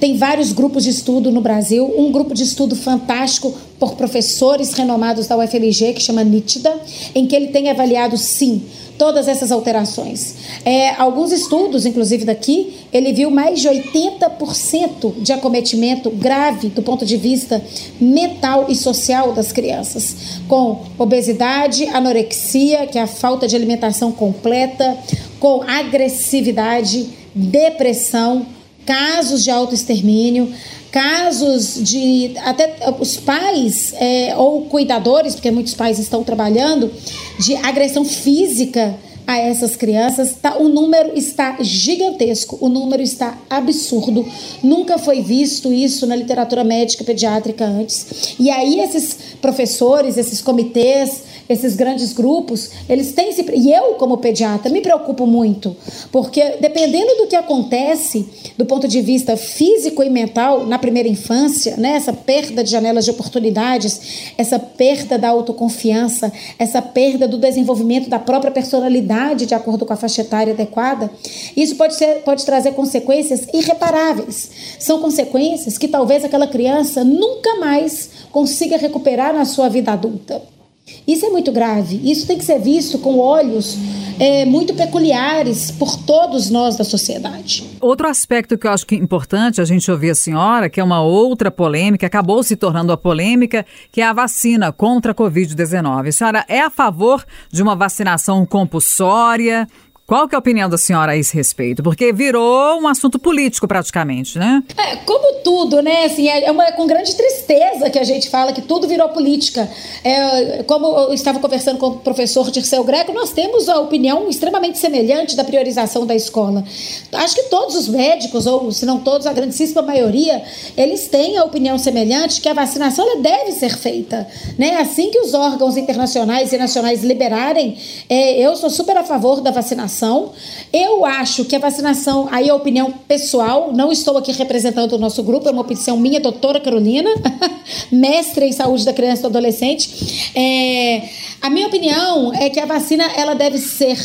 Tem 0.00 0.16
vários 0.16 0.52
grupos 0.52 0.84
de 0.84 0.90
estudo 0.90 1.30
no 1.30 1.42
Brasil, 1.42 1.84
um 1.98 2.10
grupo 2.10 2.32
de 2.32 2.44
estudo 2.44 2.74
fantástico 2.74 3.54
por 3.78 3.94
professores 3.94 4.72
renomados 4.72 5.26
da 5.26 5.36
UFLG 5.36 5.92
que 5.92 6.00
chama 6.00 6.24
Nítida, 6.24 6.74
em 7.14 7.26
que 7.26 7.36
ele 7.36 7.48
tem 7.48 7.68
avaliado 7.68 8.16
sim 8.16 8.62
todas 8.98 9.28
essas 9.28 9.52
alterações. 9.52 10.34
É, 10.64 10.90
alguns 10.96 11.30
estudos, 11.32 11.86
inclusive 11.86 12.24
daqui, 12.24 12.74
ele 12.92 13.12
viu 13.12 13.30
mais 13.30 13.60
de 13.60 13.68
80% 13.68 15.22
de 15.22 15.32
acometimento 15.32 16.10
grave 16.10 16.68
do 16.68 16.82
ponto 16.82 17.06
de 17.06 17.16
vista 17.16 17.62
mental 18.00 18.66
e 18.68 18.74
social 18.74 19.32
das 19.32 19.52
crianças, 19.52 20.40
com 20.48 20.82
obesidade, 20.98 21.86
anorexia, 21.86 22.86
que 22.86 22.98
é 22.98 23.02
a 23.02 23.06
falta 23.06 23.46
de 23.46 23.54
alimentação 23.54 24.10
completa, 24.10 24.98
com 25.38 25.62
agressividade, 25.62 27.08
depressão, 27.34 28.46
casos 28.84 29.44
de 29.44 29.50
autoextermínio, 29.50 30.52
casos 30.90 31.82
de 31.82 32.32
até 32.44 32.76
os 32.98 33.16
pais 33.16 33.92
é, 33.94 34.34
ou 34.36 34.62
cuidadores, 34.62 35.34
porque 35.34 35.50
muitos 35.50 35.74
pais 35.74 35.98
estão 35.98 36.24
trabalhando, 36.24 36.90
de 37.38 37.54
agressão 37.56 38.04
física 38.04 38.96
a 39.28 39.36
essas 39.36 39.76
crianças, 39.76 40.36
tá, 40.40 40.56
o 40.56 40.70
número 40.70 41.12
está 41.14 41.58
gigantesco, 41.60 42.56
o 42.62 42.68
número 42.70 43.02
está 43.02 43.36
absurdo. 43.50 44.26
Nunca 44.62 44.96
foi 44.96 45.20
visto 45.20 45.70
isso 45.70 46.06
na 46.06 46.16
literatura 46.16 46.64
médica 46.64 47.04
pediátrica 47.04 47.66
antes. 47.66 48.36
E 48.40 48.48
aí 48.50 48.80
esses 48.80 49.18
professores, 49.42 50.16
esses 50.16 50.40
comitês, 50.40 51.24
esses 51.48 51.74
grandes 51.76 52.12
grupos, 52.12 52.70
eles 52.88 53.12
têm 53.12 53.32
se. 53.32 53.44
E 53.54 53.72
eu, 53.72 53.94
como 53.94 54.18
pediatra, 54.18 54.70
me 54.70 54.80
preocupo 54.80 55.26
muito, 55.26 55.76
porque 56.12 56.56
dependendo 56.60 57.16
do 57.16 57.26
que 57.26 57.36
acontece 57.36 58.28
do 58.56 58.66
ponto 58.66 58.86
de 58.86 59.00
vista 59.00 59.36
físico 59.36 60.02
e 60.02 60.10
mental 60.10 60.66
na 60.66 60.78
primeira 60.78 61.08
infância, 61.08 61.76
né, 61.76 61.94
essa 61.94 62.12
perda 62.12 62.62
de 62.62 62.70
janelas 62.70 63.04
de 63.04 63.10
oportunidades, 63.10 64.32
essa 64.36 64.58
perda 64.58 65.18
da 65.18 65.28
autoconfiança, 65.28 66.32
essa 66.58 66.82
perda 66.82 67.26
do 67.26 67.38
desenvolvimento 67.38 68.08
da 68.08 68.18
própria 68.18 68.50
personalidade 68.50 69.46
de 69.46 69.54
acordo 69.54 69.86
com 69.86 69.92
a 69.92 69.96
faixa 69.96 70.22
etária 70.22 70.52
adequada, 70.52 71.10
isso 71.56 71.76
pode, 71.76 71.94
ser, 71.94 72.22
pode 72.22 72.44
trazer 72.44 72.72
consequências 72.72 73.46
irreparáveis. 73.52 74.50
São 74.78 75.00
consequências 75.00 75.78
que 75.78 75.88
talvez 75.88 76.24
aquela 76.24 76.46
criança 76.46 77.04
nunca 77.04 77.56
mais 77.56 78.10
consiga 78.30 78.76
recuperar 78.76 79.32
na 79.32 79.44
sua 79.44 79.68
vida 79.68 79.92
adulta. 79.92 80.57
Isso 81.06 81.26
é 81.26 81.30
muito 81.30 81.50
grave. 81.52 82.00
Isso 82.04 82.26
tem 82.26 82.38
que 82.38 82.44
ser 82.44 82.58
visto 82.58 82.98
com 82.98 83.18
olhos 83.18 83.76
é, 84.18 84.44
muito 84.44 84.74
peculiares 84.74 85.70
por 85.70 85.96
todos 85.96 86.50
nós 86.50 86.76
da 86.76 86.84
sociedade. 86.84 87.64
Outro 87.80 88.08
aspecto 88.08 88.58
que 88.58 88.66
eu 88.66 88.70
acho 88.70 88.86
que 88.86 88.94
é 88.94 88.98
importante 88.98 89.60
a 89.60 89.64
gente 89.64 89.90
ouvir 89.90 90.10
a 90.10 90.14
senhora, 90.14 90.68
que 90.68 90.80
é 90.80 90.84
uma 90.84 91.00
outra 91.00 91.50
polêmica, 91.50 92.06
acabou 92.06 92.42
se 92.42 92.56
tornando 92.56 92.92
a 92.92 92.96
polêmica, 92.96 93.64
que 93.92 94.00
é 94.00 94.04
a 94.04 94.12
vacina 94.12 94.72
contra 94.72 95.12
a 95.12 95.14
Covid-19. 95.14 96.08
A 96.08 96.12
senhora 96.12 96.44
é 96.48 96.60
a 96.60 96.70
favor 96.70 97.24
de 97.50 97.62
uma 97.62 97.76
vacinação 97.76 98.44
compulsória? 98.44 99.66
Qual 100.08 100.26
que 100.26 100.34
é 100.34 100.36
a 100.36 100.38
opinião 100.38 100.70
da 100.70 100.78
senhora 100.78 101.12
a 101.12 101.16
esse 101.18 101.36
respeito? 101.36 101.82
Porque 101.82 102.14
virou 102.14 102.80
um 102.80 102.88
assunto 102.88 103.18
político 103.18 103.68
praticamente, 103.68 104.38
né? 104.38 104.62
É, 104.74 104.96
como 105.04 105.42
tudo, 105.44 105.82
né? 105.82 106.06
Assim, 106.06 106.26
é, 106.26 106.44
é, 106.46 106.50
uma, 106.50 106.72
com 106.72 106.86
grande 106.86 107.14
tristeza 107.14 107.90
que 107.90 107.98
a 107.98 108.04
gente 108.04 108.30
fala 108.30 108.54
que 108.54 108.62
tudo 108.62 108.88
virou 108.88 109.10
política. 109.10 109.68
É, 110.02 110.62
como 110.62 110.86
eu 110.86 111.12
estava 111.12 111.38
conversando 111.38 111.76
com 111.76 111.88
o 111.88 111.98
professor 111.98 112.50
Dirceu 112.50 112.82
Greco, 112.84 113.12
nós 113.12 113.32
temos 113.32 113.68
a 113.68 113.78
opinião 113.80 114.30
extremamente 114.30 114.78
semelhante 114.78 115.36
da 115.36 115.44
priorização 115.44 116.06
da 116.06 116.14
escola. 116.14 116.64
Acho 117.12 117.34
que 117.34 117.42
todos 117.50 117.76
os 117.76 117.86
médicos, 117.86 118.46
ou 118.46 118.72
se 118.72 118.86
não 118.86 119.00
todos, 119.00 119.26
a 119.26 119.32
grandíssima 119.34 119.82
maioria, 119.82 120.42
eles 120.74 121.06
têm 121.08 121.36
a 121.36 121.44
opinião 121.44 121.76
semelhante 121.76 122.40
que 122.40 122.48
a 122.48 122.54
vacinação 122.54 123.06
ela 123.06 123.20
deve 123.20 123.52
ser 123.52 123.76
feita. 123.76 124.26
Né? 124.58 124.78
Assim 124.78 125.10
que 125.10 125.18
os 125.18 125.34
órgãos 125.34 125.76
internacionais 125.76 126.50
e 126.50 126.56
nacionais 126.56 127.04
liberarem, 127.04 127.76
é, 128.08 128.40
eu 128.40 128.56
sou 128.56 128.70
super 128.70 128.96
a 128.96 129.04
favor 129.04 129.42
da 129.42 129.50
vacinação 129.50 129.97
vacinação. 129.98 130.32
Eu 130.72 131.04
acho 131.04 131.44
que 131.44 131.56
a 131.56 131.58
vacinação, 131.58 132.28
aí 132.30 132.48
é 132.48 132.54
opinião 132.54 132.92
pessoal, 133.06 133.72
não 133.72 133.90
estou 133.90 134.16
aqui 134.16 134.32
representando 134.32 134.92
o 134.92 134.98
nosso 134.98 135.22
grupo, 135.22 135.48
é 135.48 135.50
uma 135.50 135.62
opinião 135.62 135.96
minha, 135.96 136.20
doutora 136.20 136.60
Carolina, 136.60 137.10
mestre 137.90 138.46
em 138.46 138.52
saúde 138.52 138.84
da 138.84 138.92
criança 138.92 139.20
e 139.20 139.22
do 139.22 139.28
adolescente. 139.28 140.30
É, 140.34 141.08
a 141.42 141.50
minha 141.50 141.66
opinião 141.66 142.32
é 142.34 142.48
que 142.48 142.60
a 142.60 142.66
vacina 142.66 143.04
ela 143.16 143.34
deve 143.34 143.58
ser 143.58 143.98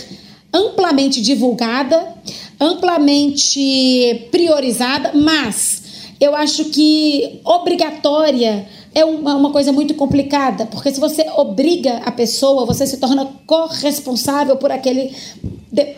amplamente 0.52 1.22
divulgada, 1.22 2.16
amplamente 2.60 4.28
priorizada, 4.32 5.12
mas 5.14 5.84
eu 6.20 6.36
acho 6.36 6.66
que 6.66 7.42
obrigatória 7.44 8.66
é 8.96 9.04
uma, 9.04 9.36
uma 9.36 9.52
coisa 9.52 9.72
muito 9.72 9.94
complicada, 9.96 10.66
porque 10.68 10.94
se 10.94 11.00
você 11.00 11.26
obriga 11.36 11.98
a 12.06 12.12
pessoa, 12.12 12.66
você 12.66 12.86
se 12.86 12.98
torna 12.98 13.28
corresponsável 13.46 14.56
por 14.58 14.72
aquele 14.72 15.12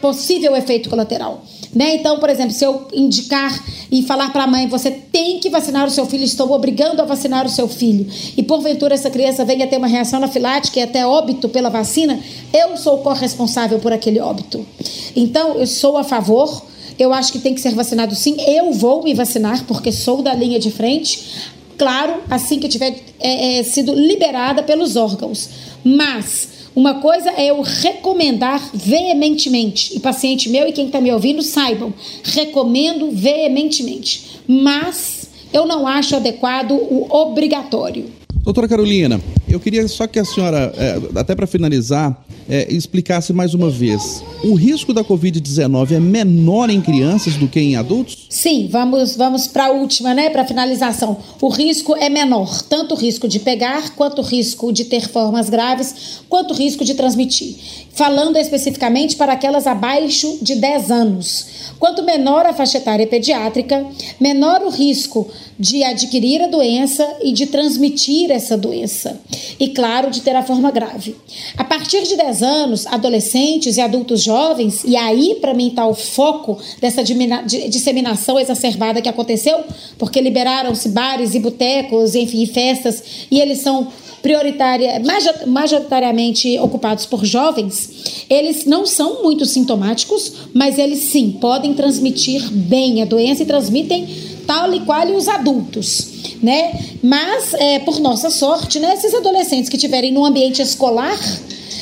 possível 0.01 0.55
efeito 0.55 0.89
colateral. 0.89 1.43
Né? 1.73 1.95
Então, 1.95 2.19
por 2.19 2.29
exemplo, 2.29 2.53
se 2.53 2.63
eu 2.63 2.87
indicar 2.93 3.51
e 3.91 4.01
falar 4.03 4.31
para 4.31 4.43
a 4.43 4.47
mãe, 4.47 4.65
você 4.67 4.89
tem 4.89 5.39
que 5.39 5.49
vacinar 5.49 5.85
o 5.85 5.91
seu 5.91 6.05
filho, 6.05 6.23
estou 6.23 6.49
obrigando 6.53 7.01
a 7.01 7.05
vacinar 7.05 7.45
o 7.45 7.49
seu 7.49 7.67
filho, 7.67 8.07
e 8.37 8.41
porventura 8.41 8.93
essa 8.93 9.09
criança 9.09 9.43
venha 9.43 9.67
ter 9.67 9.77
uma 9.77 9.87
reação 9.87 10.17
anafilática 10.17 10.79
e 10.79 10.83
até 10.83 11.05
óbito 11.05 11.49
pela 11.49 11.69
vacina, 11.69 12.17
eu 12.53 12.77
sou 12.77 12.99
corresponsável 12.99 13.79
por 13.79 13.91
aquele 13.91 14.21
óbito. 14.21 14.65
Então, 15.15 15.55
eu 15.55 15.67
sou 15.67 15.97
a 15.97 16.03
favor. 16.03 16.63
Eu 16.97 17.13
acho 17.13 17.33
que 17.33 17.39
tem 17.39 17.53
que 17.53 17.59
ser 17.59 17.75
vacinado 17.75 18.15
sim. 18.15 18.37
Eu 18.47 18.71
vou 18.71 19.03
me 19.03 19.13
vacinar 19.13 19.65
porque 19.65 19.91
sou 19.91 20.21
da 20.21 20.33
linha 20.33 20.57
de 20.57 20.71
frente 20.71 21.51
claro, 21.77 22.21
assim 22.29 22.59
que 22.59 22.67
tiver 22.67 22.99
é, 23.19 23.59
é, 23.59 23.63
sido 23.63 23.93
liberada 23.93 24.63
pelos 24.63 24.95
órgãos. 24.95 25.49
Mas 25.83 26.49
uma 26.75 26.95
coisa 26.95 27.31
é 27.31 27.49
eu 27.49 27.61
recomendar 27.61 28.69
veementemente, 28.73 29.95
e 29.95 29.99
paciente 29.99 30.49
meu 30.49 30.67
e 30.67 30.73
quem 30.73 30.87
está 30.87 30.99
me 30.99 31.11
ouvindo 31.11 31.41
saibam, 31.41 31.93
recomendo 32.23 33.11
veementemente, 33.11 34.41
mas 34.47 35.29
eu 35.53 35.65
não 35.65 35.87
acho 35.87 36.15
adequado 36.15 36.71
o 36.71 37.07
obrigatório. 37.09 38.11
Doutora 38.45 38.67
Carolina, 38.67 39.19
eu 39.49 39.59
queria 39.59 39.87
só 39.87 40.05
que 40.05 40.19
a 40.19 40.23
senhora, 40.23 40.71
é, 40.77 41.19
até 41.19 41.33
para 41.33 41.47
finalizar, 41.47 42.23
é, 42.47 42.71
explicasse 42.71 43.33
mais 43.33 43.55
uma 43.55 43.71
vez. 43.71 44.23
O 44.43 44.53
risco 44.53 44.93
da 44.93 45.03
Covid-19 45.03 45.93
é 45.93 45.99
menor 45.99 46.69
em 46.69 46.79
crianças 46.79 47.33
do 47.37 47.47
que 47.47 47.59
em 47.59 47.75
adultos? 47.75 48.27
Sim, 48.29 48.69
vamos, 48.71 49.15
vamos 49.15 49.47
para 49.47 49.65
a 49.65 49.71
última, 49.71 50.13
né? 50.13 50.29
Para 50.29 50.45
finalização. 50.45 51.17
O 51.41 51.49
risco 51.49 51.95
é 51.95 52.07
menor, 52.07 52.61
tanto 52.61 52.93
o 52.93 52.97
risco 52.97 53.27
de 53.27 53.39
pegar, 53.39 53.95
quanto 53.95 54.19
o 54.19 54.23
risco 54.23 54.71
de 54.71 54.85
ter 54.85 55.09
formas 55.09 55.49
graves, 55.49 56.21
quanto 56.29 56.53
o 56.53 56.55
risco 56.55 56.85
de 56.85 56.93
transmitir. 56.93 57.55
Falando 57.93 58.37
especificamente 58.37 59.15
para 59.15 59.33
aquelas 59.33 59.65
abaixo 59.65 60.37
de 60.39 60.53
10 60.53 60.91
anos. 60.91 61.47
Quanto 61.79 62.03
menor 62.03 62.45
a 62.45 62.53
faixa 62.53 62.77
etária 62.77 63.07
pediátrica, 63.07 63.85
menor 64.19 64.61
o 64.61 64.69
risco 64.69 65.27
de 65.57 65.83
adquirir 65.83 66.41
a 66.41 66.47
doença 66.47 67.07
e 67.23 67.31
de 67.31 67.47
transmitir 67.47 68.31
essa 68.31 68.57
doença. 68.57 69.19
E, 69.59 69.69
claro, 69.69 70.11
de 70.11 70.21
ter 70.21 70.35
a 70.35 70.43
forma 70.43 70.69
grave. 70.71 71.15
A 71.57 71.63
partir 71.63 72.03
de 72.03 72.15
10 72.15 72.43
anos, 72.43 72.87
adolescentes 72.87 73.77
e 73.77 73.81
adultos 73.81 74.21
jovens, 74.21 74.83
e 74.83 74.95
aí 74.95 75.37
para 75.39 75.53
mim 75.53 75.67
está 75.67 75.87
o 75.87 75.93
foco 75.93 76.57
dessa 76.81 77.03
disseminação 77.03 78.39
exacerbada 78.39 79.01
que 79.01 79.09
aconteceu, 79.09 79.63
porque 79.97 80.19
liberaram-se 80.19 80.89
bares 80.89 81.35
e 81.35 81.39
botecos, 81.39 82.15
enfim, 82.15 82.45
festas, 82.45 83.03
e 83.31 83.39
eles 83.39 83.59
são 83.59 83.87
prioritária, 84.25 84.99
majoritariamente 85.45 86.57
ocupados 86.57 87.05
por 87.05 87.23
jovens, 87.23 88.25
eles 88.27 88.65
não 88.65 88.83
são 88.83 89.21
muito 89.21 89.45
sintomáticos, 89.45 90.33
mas 90.51 90.79
eles 90.79 90.97
sim 90.97 91.37
podem 91.39 91.75
transmitir 91.75 92.49
bem 92.51 93.03
a 93.03 93.05
doença 93.05 93.43
e 93.43 93.45
transmitem 93.45 94.07
tal 94.45 94.73
e 94.73 94.81
qual 94.81 95.07
os 95.07 95.27
adultos, 95.27 96.37
né? 96.41 96.73
Mas, 97.03 97.53
é, 97.53 97.79
por 97.79 97.99
nossa 97.99 98.29
sorte, 98.29 98.79
né, 98.79 98.93
esses 98.93 99.13
adolescentes 99.13 99.69
que 99.69 99.77
tiverem 99.77 100.11
no 100.11 100.25
ambiente 100.25 100.61
escolar, 100.61 101.19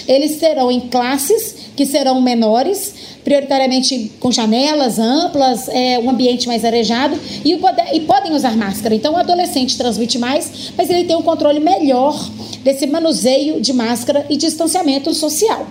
eles 0.07 0.37
serão 0.39 0.71
em 0.71 0.81
classes 0.81 1.55
que 1.75 1.85
serão 1.85 2.21
menores, 2.21 2.93
prioritariamente 3.23 4.11
com 4.19 4.31
janelas 4.31 4.99
amplas, 4.99 5.67
é, 5.69 5.97
um 5.97 6.09
ambiente 6.09 6.47
mais 6.47 6.65
arejado 6.65 7.17
e, 7.43 7.53
e 7.93 7.99
podem 8.01 8.33
usar 8.33 8.55
máscara. 8.55 8.93
Então, 8.93 9.13
o 9.13 9.17
adolescente 9.17 9.77
transmite 9.77 10.17
mais, 10.17 10.71
mas 10.77 10.89
ele 10.89 11.05
tem 11.05 11.15
um 11.15 11.21
controle 11.21 11.59
melhor 11.59 12.29
desse 12.63 12.85
manuseio 12.85 13.61
de 13.61 13.73
máscara 13.73 14.25
e 14.29 14.35
distanciamento 14.35 15.13
social. 15.13 15.65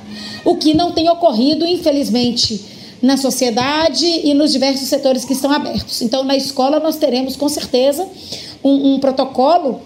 O 0.44 0.56
que 0.56 0.74
não 0.74 0.92
tem 0.92 1.08
ocorrido, 1.08 1.66
infelizmente, 1.66 2.71
na 3.02 3.16
sociedade 3.16 4.06
e 4.06 4.32
nos 4.32 4.52
diversos 4.52 4.88
setores 4.88 5.24
que 5.24 5.32
estão 5.32 5.50
abertos. 5.50 6.00
Então, 6.00 6.22
na 6.22 6.36
escola, 6.36 6.78
nós 6.78 6.96
teremos 6.96 7.34
com 7.34 7.48
certeza 7.48 8.08
um, 8.62 8.94
um 8.94 9.00
protocolo, 9.00 9.80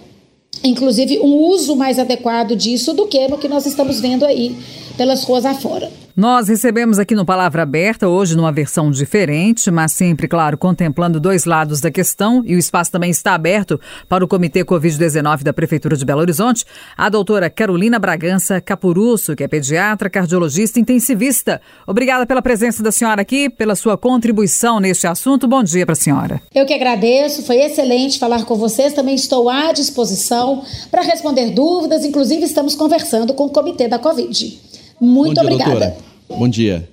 inclusive 0.63 1.19
um 1.21 1.35
uso 1.49 1.75
mais 1.75 1.99
adequado 1.99 2.55
disso 2.55 2.93
do 2.93 3.07
que 3.07 3.27
no 3.27 3.39
que 3.39 3.49
nós 3.49 3.65
estamos 3.65 4.01
vendo 4.01 4.25
aí 4.25 4.55
pelas 4.97 5.25
ruas 5.25 5.45
afora. 5.45 5.91
Nós 6.17 6.49
recebemos 6.49 6.99
aqui 6.99 7.15
no 7.15 7.27
Palavra 7.27 7.63
Aberta, 7.63 8.09
hoje 8.09 8.35
numa 8.35 8.51
versão 8.51 8.91
diferente, 8.91 9.71
mas 9.71 9.93
sempre, 9.93 10.27
claro, 10.27 10.57
contemplando 10.57 11.21
dois 11.21 11.45
lados 11.45 11.79
da 11.79 11.91
questão, 11.91 12.43
e 12.47 12.57
o 12.57 12.59
espaço 12.59 12.91
também 12.91 13.11
está 13.11 13.35
aberto 13.35 13.79
para 14.09 14.25
o 14.25 14.29
Comitê 14.29 14.65
Covid-19 14.65 15.43
da 15.43 15.53
Prefeitura 15.53 15.95
de 15.95 16.07
Belo 16.07 16.23
Horizonte, 16.23 16.65
a 16.97 17.11
doutora 17.11 17.51
Carolina 17.51 17.99
Bragança 17.99 18.63
Capurusso, 18.63 19.37
que 19.37 19.45
é 19.45 19.49
pediatra, 19.49 20.09
cardiologista 20.09 20.81
intensivista. 20.81 21.61
Obrigada 21.87 22.25
pela 22.25 22.41
presença 22.41 22.83
da 22.83 22.91
senhora 22.91 23.21
aqui, 23.21 23.51
pela 23.51 23.75
sua 23.75 23.99
contribuição 23.99 24.81
neste 24.81 25.07
assunto. 25.07 25.47
Bom 25.47 25.63
dia 25.63 25.85
para 25.85 25.93
a 25.93 25.97
senhora. 25.97 26.41
Eu 26.55 26.65
que 26.65 26.73
agradeço, 26.73 27.43
foi 27.43 27.57
excelente 27.59 28.19
falar 28.19 28.47
com 28.47 28.57
vocês. 28.57 28.95
Também 28.95 29.15
estou 29.15 29.51
à 29.51 29.71
disposição 29.71 30.65
para 30.91 31.03
responder 31.03 31.51
dúvidas, 31.51 32.07
inclusive 32.07 32.45
estamos 32.45 32.75
conversando 32.75 33.35
com 33.35 33.45
o 33.45 33.51
Comitê 33.51 33.87
da 33.87 33.99
Covid. 33.99 34.65
Muito 35.01 35.35
Bom 35.35 35.43
dia, 35.43 35.43
obrigada. 35.43 35.71
Doutora. 35.71 35.97
Bom 36.29 36.49
dia. 36.49 36.89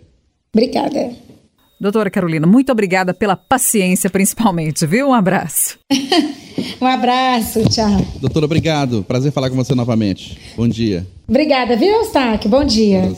Obrigada. 0.53 1.11
Doutora 1.79 2.09
Carolina, 2.09 2.47
muito 2.47 2.71
obrigada 2.71 3.13
pela 3.13 3.35
paciência, 3.35 4.09
principalmente, 4.09 4.85
viu? 4.85 5.09
Um 5.09 5.13
abraço. 5.13 5.77
um 6.79 6.85
abraço, 6.85 7.67
tchau. 7.67 7.99
Doutora, 8.21 8.45
obrigado. 8.45 9.03
Prazer 9.03 9.31
falar 9.31 9.49
com 9.49 9.55
você 9.55 9.75
novamente. 9.75 10.39
Bom 10.55 10.67
dia. 10.67 11.05
Obrigada, 11.27 11.75
viu, 11.75 11.91
Eustáquio? 11.91 12.49
Bom 12.49 12.63
dia. 12.63 13.11